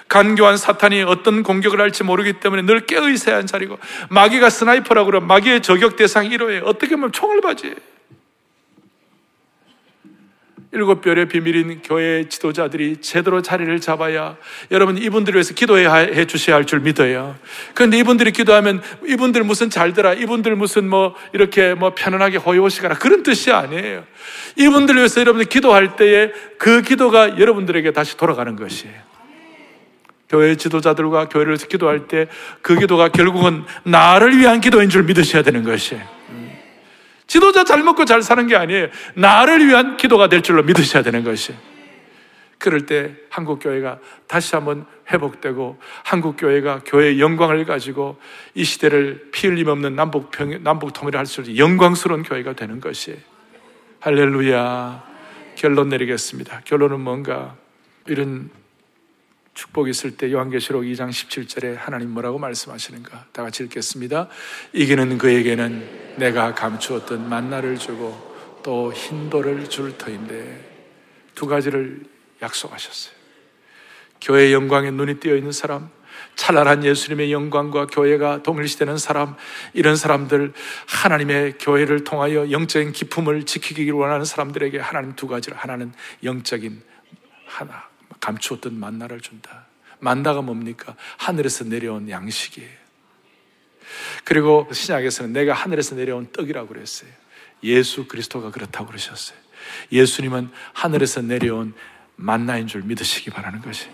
간교한 0.07 0.57
사탄이 0.57 1.03
어떤 1.03 1.43
공격을 1.43 1.79
할지 1.79 2.03
모르기 2.03 2.33
때문에 2.33 2.63
늘 2.63 2.85
깨어 2.85 3.09
있어야 3.09 3.35
하는 3.35 3.47
자리고 3.47 3.77
마귀가 4.09 4.49
sniper라고 4.49 5.05
그러면 5.05 5.27
마귀의 5.27 5.61
저격 5.61 5.95
대상 5.95 6.27
1호에 6.27 6.61
어떻게 6.65 6.95
보면 6.95 7.11
총을 7.11 7.41
맞이 7.41 7.75
일곱 10.71 11.01
별의 11.01 11.27
비밀인 11.27 11.81
교회 11.81 12.29
지도자들이 12.29 12.97
제대로 13.01 13.41
자리를 13.41 13.79
잡아야 13.81 14.37
여러분 14.69 14.99
이분들을 14.99 15.35
위해서 15.37 15.55
기도해 15.55 16.25
주셔야 16.27 16.57
할 16.57 16.65
줄 16.65 16.81
믿어요. 16.81 17.35
그런데 17.73 17.97
이분들이 17.97 18.31
기도하면 18.31 18.83
이분들 19.03 19.43
무슨 19.43 19.71
잘되라, 19.71 20.13
이분들 20.13 20.55
무슨 20.55 20.87
뭐 20.87 21.15
이렇게 21.33 21.73
뭐 21.73 21.95
편안하게 21.95 22.37
호의호식하라 22.37 22.95
그런 22.95 23.23
뜻이 23.23 23.51
아니에요. 23.51 24.03
이분들 24.57 24.95
위해서 24.97 25.21
여러분들 25.21 25.49
기도할 25.49 25.95
때에 25.95 26.31
그 26.59 26.83
기도가 26.83 27.39
여러분들에게 27.39 27.91
다시 27.91 28.15
돌아가는 28.15 28.55
것이에요. 28.55 28.93
교회 30.29 30.53
지도자들과 30.55 31.29
교회를 31.29 31.57
기도할 31.57 32.07
때 32.07 32.27
그 32.61 32.75
기도가 32.75 33.09
결국은 33.09 33.63
나를 33.83 34.37
위한 34.37 34.61
기도인 34.61 34.89
줄 34.89 35.01
믿으셔야 35.01 35.41
되는 35.41 35.63
것이에요. 35.63 36.18
지도자 37.29 37.63
잘 37.63 37.83
먹고 37.83 38.05
잘 38.05 38.21
사는 38.21 38.45
게 38.47 38.55
아니에요. 38.55 38.87
나를 39.13 39.65
위한 39.65 39.95
기도가 39.97 40.27
될 40.27 40.41
줄로 40.41 40.63
믿으셔야 40.63 41.03
되는 41.03 41.23
것이. 41.23 41.53
그럴 42.57 42.85
때 42.85 43.13
한국 43.29 43.59
교회가 43.59 43.99
다시 44.27 44.53
한번 44.55 44.85
회복되고 45.09 45.79
한국 46.03 46.35
교회가 46.37 46.81
교회의 46.85 47.21
영광을 47.21 47.63
가지고 47.65 48.19
이 48.53 48.65
시대를 48.65 49.29
피 49.31 49.47
흘림 49.47 49.67
없는 49.69 49.95
남북 49.95 50.31
평 50.31 50.61
남북 50.63 50.91
통일을 50.91 51.17
할 51.17 51.25
수 51.25 51.41
있는 51.41 51.57
영광스러운 51.57 52.23
교회가 52.23 52.53
되는 52.53 52.81
것이. 52.81 53.17
할렐루야. 54.01 55.07
결론 55.55 55.89
내리겠습니다. 55.89 56.61
결론은 56.65 56.99
뭔가 56.99 57.55
이런 58.07 58.49
축복이 59.59 59.89
있을 59.89 60.15
때 60.15 60.31
요한계시록 60.31 60.83
2장 60.83 61.09
17절에 61.09 61.75
하나님 61.75 62.11
뭐라고 62.11 62.39
말씀하시는가? 62.39 63.25
다 63.33 63.43
같이 63.43 63.63
읽겠습니다. 63.63 64.29
이기는 64.71 65.17
그에게는 65.17 66.15
내가 66.15 66.55
감추었던 66.55 67.27
만나를 67.27 67.77
주고 67.77 68.61
또 68.63 68.93
흰돌을 68.93 69.69
줄 69.69 69.97
터인데 69.97 70.65
두 71.35 71.45
가지를 71.45 72.05
약속하셨어요. 72.41 73.13
교회의 74.21 74.53
영광에 74.53 74.91
눈이 74.91 75.19
띄어 75.19 75.35
있는 75.35 75.51
사람, 75.51 75.89
찬란한 76.35 76.85
예수님의 76.85 77.33
영광과 77.33 77.87
교회가 77.87 78.43
동일시되는 78.43 78.97
사람, 78.97 79.35
이런 79.73 79.97
사람들, 79.97 80.53
하나님의 80.87 81.55
교회를 81.59 82.05
통하여 82.05 82.49
영적인 82.49 82.93
기품을 82.93 83.45
지키기를 83.45 83.91
원하는 83.91 84.23
사람들에게 84.23 84.79
하나님 84.79 85.15
두 85.17 85.27
가지를, 85.27 85.57
하나는 85.57 85.91
영적인 86.23 86.81
하나, 87.45 87.88
감추었던 88.19 88.79
만나를 88.79 89.21
준다. 89.21 89.65
만나가 89.99 90.41
뭡니까? 90.41 90.95
하늘에서 91.17 91.65
내려온 91.65 92.09
양식이에요. 92.09 92.69
그리고 94.23 94.67
신약에서는 94.71 95.33
내가 95.33 95.53
하늘에서 95.53 95.95
내려온 95.95 96.31
떡이라고 96.31 96.67
그랬어요. 96.67 97.09
예수 97.63 98.07
그리스도가 98.07 98.51
그렇다고 98.51 98.87
그러셨어요. 98.87 99.37
예수님은 99.91 100.51
하늘에서 100.73 101.21
내려온 101.21 101.73
만나인 102.15 102.67
줄 102.67 102.83
믿으시기 102.83 103.29
바라는 103.29 103.61
것이. 103.61 103.87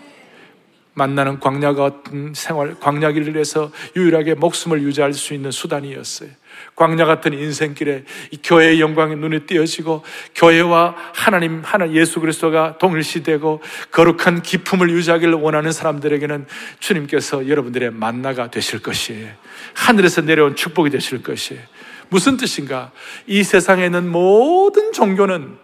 만나는 0.94 1.40
광야 1.40 1.74
같은 1.74 2.32
생활, 2.34 2.78
광야길을 2.80 3.34
위해서 3.34 3.70
유일하게 3.96 4.34
목숨을 4.34 4.82
유지할 4.82 5.12
수 5.12 5.34
있는 5.34 5.50
수단이었어요. 5.50 6.30
광야 6.74 7.04
같은 7.04 7.32
인생길에 7.32 8.04
교회의 8.42 8.80
영광에 8.80 9.14
눈에 9.14 9.40
띄어지고 9.40 10.04
교회와 10.34 10.94
하나님 11.14 11.62
하나 11.64 11.90
예수 11.92 12.20
그리스도가 12.20 12.78
동일시되고 12.78 13.62
거룩한 13.90 14.42
기품을 14.42 14.90
유지하기를 14.90 15.34
원하는 15.34 15.72
사람들에게는 15.72 16.46
주님께서 16.80 17.48
여러분들의 17.48 17.90
만나가 17.90 18.50
되실 18.50 18.80
것이에요. 18.80 19.30
하늘에서 19.74 20.20
내려온 20.20 20.56
축복이 20.56 20.90
되실 20.90 21.22
것이에요. 21.22 21.62
무슨 22.08 22.36
뜻인가? 22.36 22.92
이 23.26 23.42
세상에 23.42 23.86
있는 23.86 24.08
모든 24.08 24.92
종교는 24.92 25.58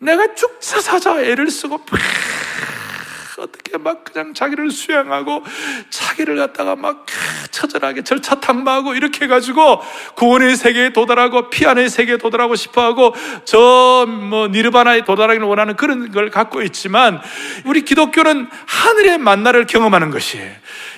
내가 0.00 0.34
쭉 0.34 0.58
사사자 0.60 1.20
애를 1.20 1.50
쓰고 1.50 1.84
어떻게 3.38 3.78
막 3.78 4.04
그냥 4.04 4.34
자기를 4.34 4.70
수양하고 4.70 5.44
자기를 5.90 6.36
갖다가 6.36 6.76
막 6.76 7.06
처절하게 7.50 8.02
절차 8.02 8.40
탕마하고 8.40 8.94
이렇게 8.94 9.24
해가지고 9.24 9.80
구원의 10.16 10.56
세계에 10.56 10.92
도달하고 10.92 11.50
피안의 11.50 11.88
세계에 11.88 12.16
도달하고 12.16 12.56
싶어하고 12.56 13.14
저 13.44 14.06
뭐 14.28 14.48
니르바나에 14.48 15.04
도달하기를 15.04 15.46
원하는 15.46 15.76
그런 15.76 16.12
걸 16.12 16.30
갖고 16.30 16.62
있지만 16.62 17.20
우리 17.64 17.82
기독교는 17.82 18.48
하늘의 18.66 19.18
만나를 19.18 19.66
경험하는 19.66 20.10
것이에요. 20.10 20.50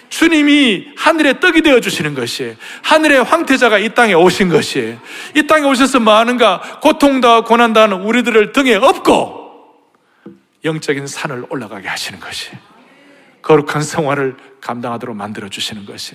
주님이 0.09 0.89
하늘의 0.97 1.41
떡이 1.41 1.63
되어 1.63 1.81
주시는 1.81 2.15
것이에요. 2.15 2.55
하늘의 2.83 3.23
황태자가 3.23 3.79
이 3.79 3.95
땅에 3.95 4.15
오신 4.15 4.49
것이에요. 4.49 4.99
이 5.37 5.47
땅에 5.47 5.67
오셔서 5.67 6.01
뭐 6.01 6.15
하는가? 6.15 6.61
고통다 6.81 7.43
고난다는 7.43 8.01
우리들을 8.03 8.53
등에 8.53 8.75
업고 8.75 9.40
영적인 10.65 11.07
산을 11.07 11.47
올라가게 11.51 11.89
하시는 11.89 12.21
것이 12.21 12.51
거룩한 13.43 13.83
생활을 13.83 14.37
감당하도록 14.61 15.17
만들어 15.17 15.49
주시는 15.49 15.87
것이 15.87 16.15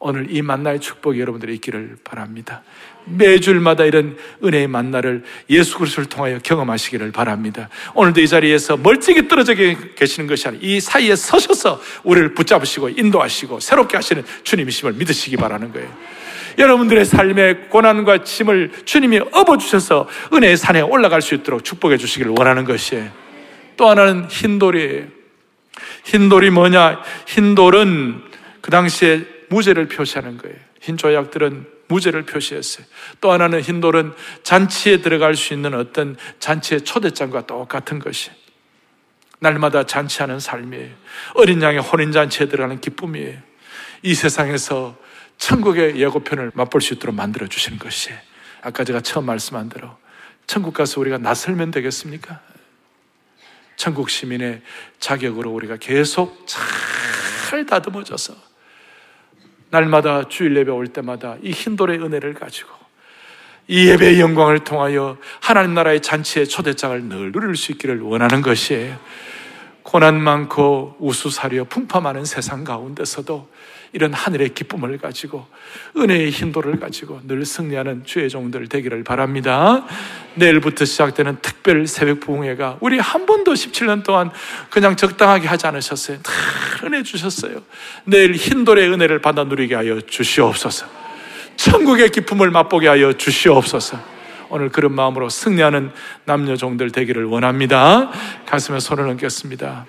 오늘 0.00 0.28
이 0.30 0.42
만나의 0.42 0.80
축복이 0.80 1.20
여러분들이 1.20 1.54
있기를 1.56 1.96
바랍니다. 2.04 2.62
매주일마다 3.06 3.84
이런 3.84 4.16
은혜의 4.44 4.68
만나를 4.68 5.24
예수 5.50 5.76
그리스도를 5.76 6.08
통하여 6.08 6.38
경험하시기를 6.38 7.10
바랍니다. 7.10 7.68
오늘도 7.94 8.20
이 8.20 8.28
자리에서 8.28 8.76
멀찍이 8.76 9.26
떨어져 9.26 9.54
계시는 9.54 10.28
것이 10.28 10.46
아니라 10.46 10.62
이 10.62 10.78
사이에 10.78 11.16
서셔서 11.16 11.80
우리를 12.04 12.34
붙잡으시고 12.34 12.90
인도하시고 12.90 13.58
새롭게 13.58 13.96
하시는 13.96 14.24
주님이심을 14.44 14.92
믿으시기 14.92 15.36
바라는 15.36 15.72
거예요. 15.72 15.92
여러분들의 16.58 17.04
삶의 17.04 17.68
고난과 17.68 18.24
짐을 18.24 18.72
주님이 18.84 19.20
업어주셔서 19.32 20.08
은혜의 20.32 20.56
산에 20.56 20.80
올라갈 20.80 21.22
수 21.22 21.34
있도록 21.34 21.64
축복해 21.64 21.96
주시기를 21.96 22.34
원하는 22.36 22.64
것이에요. 22.64 23.10
또 23.76 23.88
하나는 23.88 24.26
흰돌이에요. 24.28 25.06
흰돌이 26.04 26.50
뭐냐? 26.50 27.00
흰돌은 27.26 28.22
그 28.60 28.70
당시에 28.70 29.24
무죄를 29.48 29.88
표시하는 29.88 30.36
거예요. 30.38 30.56
흰 30.80 30.96
조약들은 30.96 31.66
무죄를 31.88 32.22
표시했어요. 32.22 32.86
또 33.20 33.32
하나는 33.32 33.60
흰돌은 33.60 34.12
잔치에 34.42 34.98
들어갈 34.98 35.36
수 35.36 35.54
있는 35.54 35.74
어떤 35.74 36.16
잔치의 36.38 36.82
초대장과 36.82 37.46
똑같은 37.46 37.98
것이 37.98 38.30
날마다 39.38 39.84
잔치하는 39.84 40.40
삶이에요. 40.40 40.90
어린 41.34 41.62
양의 41.62 41.80
혼인잔치에 41.80 42.46
들어가는 42.48 42.80
기쁨이에요. 42.80 43.47
이 44.02 44.14
세상에서 44.14 44.96
천국의 45.38 45.96
예고편을 46.00 46.52
맛볼 46.54 46.80
수 46.80 46.94
있도록 46.94 47.14
만들어 47.14 47.46
주시는 47.46 47.78
것이 47.78 48.10
아까 48.62 48.84
제가 48.84 49.00
처음 49.00 49.26
말씀한 49.26 49.68
대로 49.68 49.96
천국 50.46 50.74
가서 50.74 51.00
우리가 51.00 51.18
나설면 51.18 51.70
되겠습니까? 51.70 52.40
천국 53.76 54.10
시민의 54.10 54.62
자격으로 54.98 55.52
우리가 55.52 55.76
계속 55.76 56.46
잘 56.46 57.64
다듬어져서 57.64 58.34
날마다 59.70 60.28
주일 60.28 60.56
예배 60.56 60.70
올 60.70 60.88
때마다 60.88 61.36
이 61.42 61.52
흰돌의 61.52 62.00
은혜를 62.00 62.34
가지고 62.34 62.70
이 63.68 63.86
예배의 63.88 64.18
영광을 64.18 64.60
통하여 64.60 65.18
하나님 65.40 65.74
나라의 65.74 66.00
잔치의 66.00 66.48
초대장을 66.48 67.04
늘 67.04 67.32
누릴 67.32 67.54
수 67.54 67.70
있기를 67.72 68.00
원하는 68.00 68.40
것이에요. 68.40 68.98
고난 69.82 70.20
많고 70.20 70.96
우수사려 70.98 71.64
풍파 71.64 72.00
많은 72.00 72.24
세상 72.24 72.64
가운데서도 72.64 73.48
이런 73.92 74.12
하늘의 74.12 74.54
기쁨을 74.54 74.98
가지고 74.98 75.46
은혜의 75.96 76.30
힘도를 76.30 76.78
가지고 76.78 77.20
늘 77.24 77.44
승리하는 77.44 78.04
주의 78.04 78.28
종들 78.28 78.68
되기를 78.68 79.04
바랍니다. 79.04 79.86
내일부터 80.34 80.84
시작되는 80.84 81.38
특별 81.42 81.86
새벽 81.86 82.20
부흥회가 82.20 82.78
우리 82.80 82.98
한 82.98 83.26
번도 83.26 83.52
17년 83.54 84.04
동안 84.04 84.30
그냥 84.70 84.96
적당하게 84.96 85.48
하지 85.48 85.66
않으셨어요. 85.66 86.18
다 86.22 86.32
은혜 86.84 87.02
주셨어요. 87.02 87.62
내일 88.04 88.34
흰돌의 88.34 88.88
은혜를 88.90 89.20
받아 89.20 89.44
누리게 89.44 89.74
하여 89.74 90.00
주시옵소서. 90.00 90.86
천국의 91.56 92.10
기쁨을 92.10 92.50
맛보게 92.50 92.88
하여 92.88 93.12
주시옵소서. 93.12 94.18
오늘 94.50 94.70
그런 94.70 94.92
마음으로 94.92 95.28
승리하는 95.28 95.90
남녀 96.24 96.56
종들 96.56 96.90
되기를 96.90 97.24
원합니다. 97.24 98.10
가슴에 98.46 98.80
손을 98.80 99.08
얹겠습니다. 99.08 99.86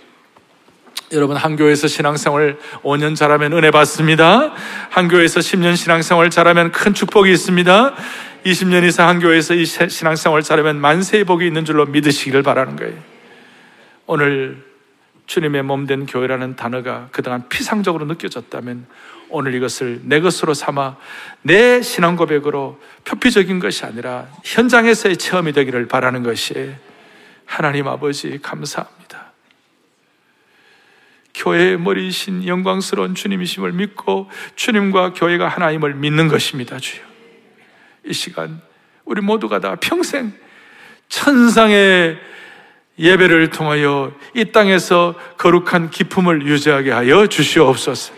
여러분 1.11 1.37
한 1.37 1.55
교회에서 1.55 1.87
신앙생활 1.87 2.57
5년 2.83 3.15
잘하면 3.15 3.53
은혜 3.53 3.71
받습니다. 3.71 4.53
한 4.89 5.07
교회에서 5.07 5.39
10년 5.39 5.75
신앙생활 5.75 6.29
잘하면 6.29 6.71
큰 6.71 6.93
축복이 6.93 7.31
있습니다. 7.31 7.95
20년 8.45 8.83
이상 8.83 9.09
한 9.09 9.19
교회에서 9.19 9.55
이 9.55 9.65
신앙생활 9.65 10.43
잘하면 10.43 10.79
만세의 10.79 11.23
복이 11.23 11.47
있는 11.47 11.65
줄로 11.65 11.85
믿으시기를 11.87 12.43
바라는 12.43 12.75
거예요. 12.75 12.93
오늘 14.05 14.63
주님의 15.25 15.63
몸 15.63 15.87
된 15.87 16.05
교회라는 16.05 16.55
단어가 16.55 17.07
그동안 17.11 17.49
피상적으로 17.49 18.05
느껴졌다면 18.05 18.85
오늘 19.29 19.55
이것을 19.55 20.01
내 20.03 20.21
것으로 20.21 20.53
삼아 20.53 20.95
내 21.41 21.81
신앙 21.81 22.15
고백으로 22.17 22.79
표피적인 23.05 23.59
것이 23.59 23.85
아니라 23.85 24.27
현장에서의 24.43 25.17
체험이 25.17 25.53
되기를 25.53 25.87
바라는 25.87 26.21
것이 26.23 26.71
하나님 27.45 27.87
아버지 27.87 28.39
감사합니다. 28.41 29.08
교회의 31.39 31.79
머리이신 31.79 32.45
영광스러운 32.45 33.15
주님이심을 33.15 33.71
믿고 33.71 34.29
주님과 34.55 35.13
교회가 35.13 35.47
하나님을 35.47 35.95
믿는 35.95 36.27
것입니다, 36.27 36.77
주여. 36.77 37.01
이 38.05 38.13
시간 38.13 38.61
우리 39.05 39.21
모두가 39.21 39.59
다 39.59 39.75
평생 39.79 40.33
천상의 41.07 42.17
예배를 42.99 43.49
통하여 43.49 44.13
이 44.35 44.51
땅에서 44.51 45.15
거룩한 45.37 45.89
기품을 45.89 46.45
유지하게 46.45 46.91
하여 46.91 47.27
주시옵소서. 47.27 48.13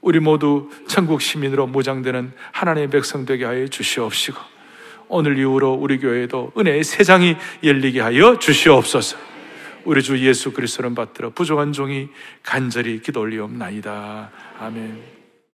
우리 0.00 0.20
모두 0.20 0.70
천국 0.86 1.20
시민으로 1.20 1.66
무장되는 1.66 2.32
하나님의 2.52 2.88
백성 2.88 3.26
되게 3.26 3.44
하여 3.44 3.68
주시옵시고 3.68 4.38
오늘 5.08 5.38
이후로 5.38 5.74
우리 5.74 5.98
교회에도 5.98 6.52
은혜의 6.56 6.84
세장이 6.84 7.36
열리게 7.62 8.00
하여 8.00 8.38
주시옵소서. 8.38 9.18
우리 9.88 10.02
주 10.02 10.18
예수 10.18 10.52
그리스도를 10.52 10.94
받들어 10.94 11.30
부족한 11.30 11.72
종이 11.72 12.10
간절히 12.42 13.00
기도 13.00 13.20
올리옵나이다. 13.22 14.30
아멘. 14.58 15.17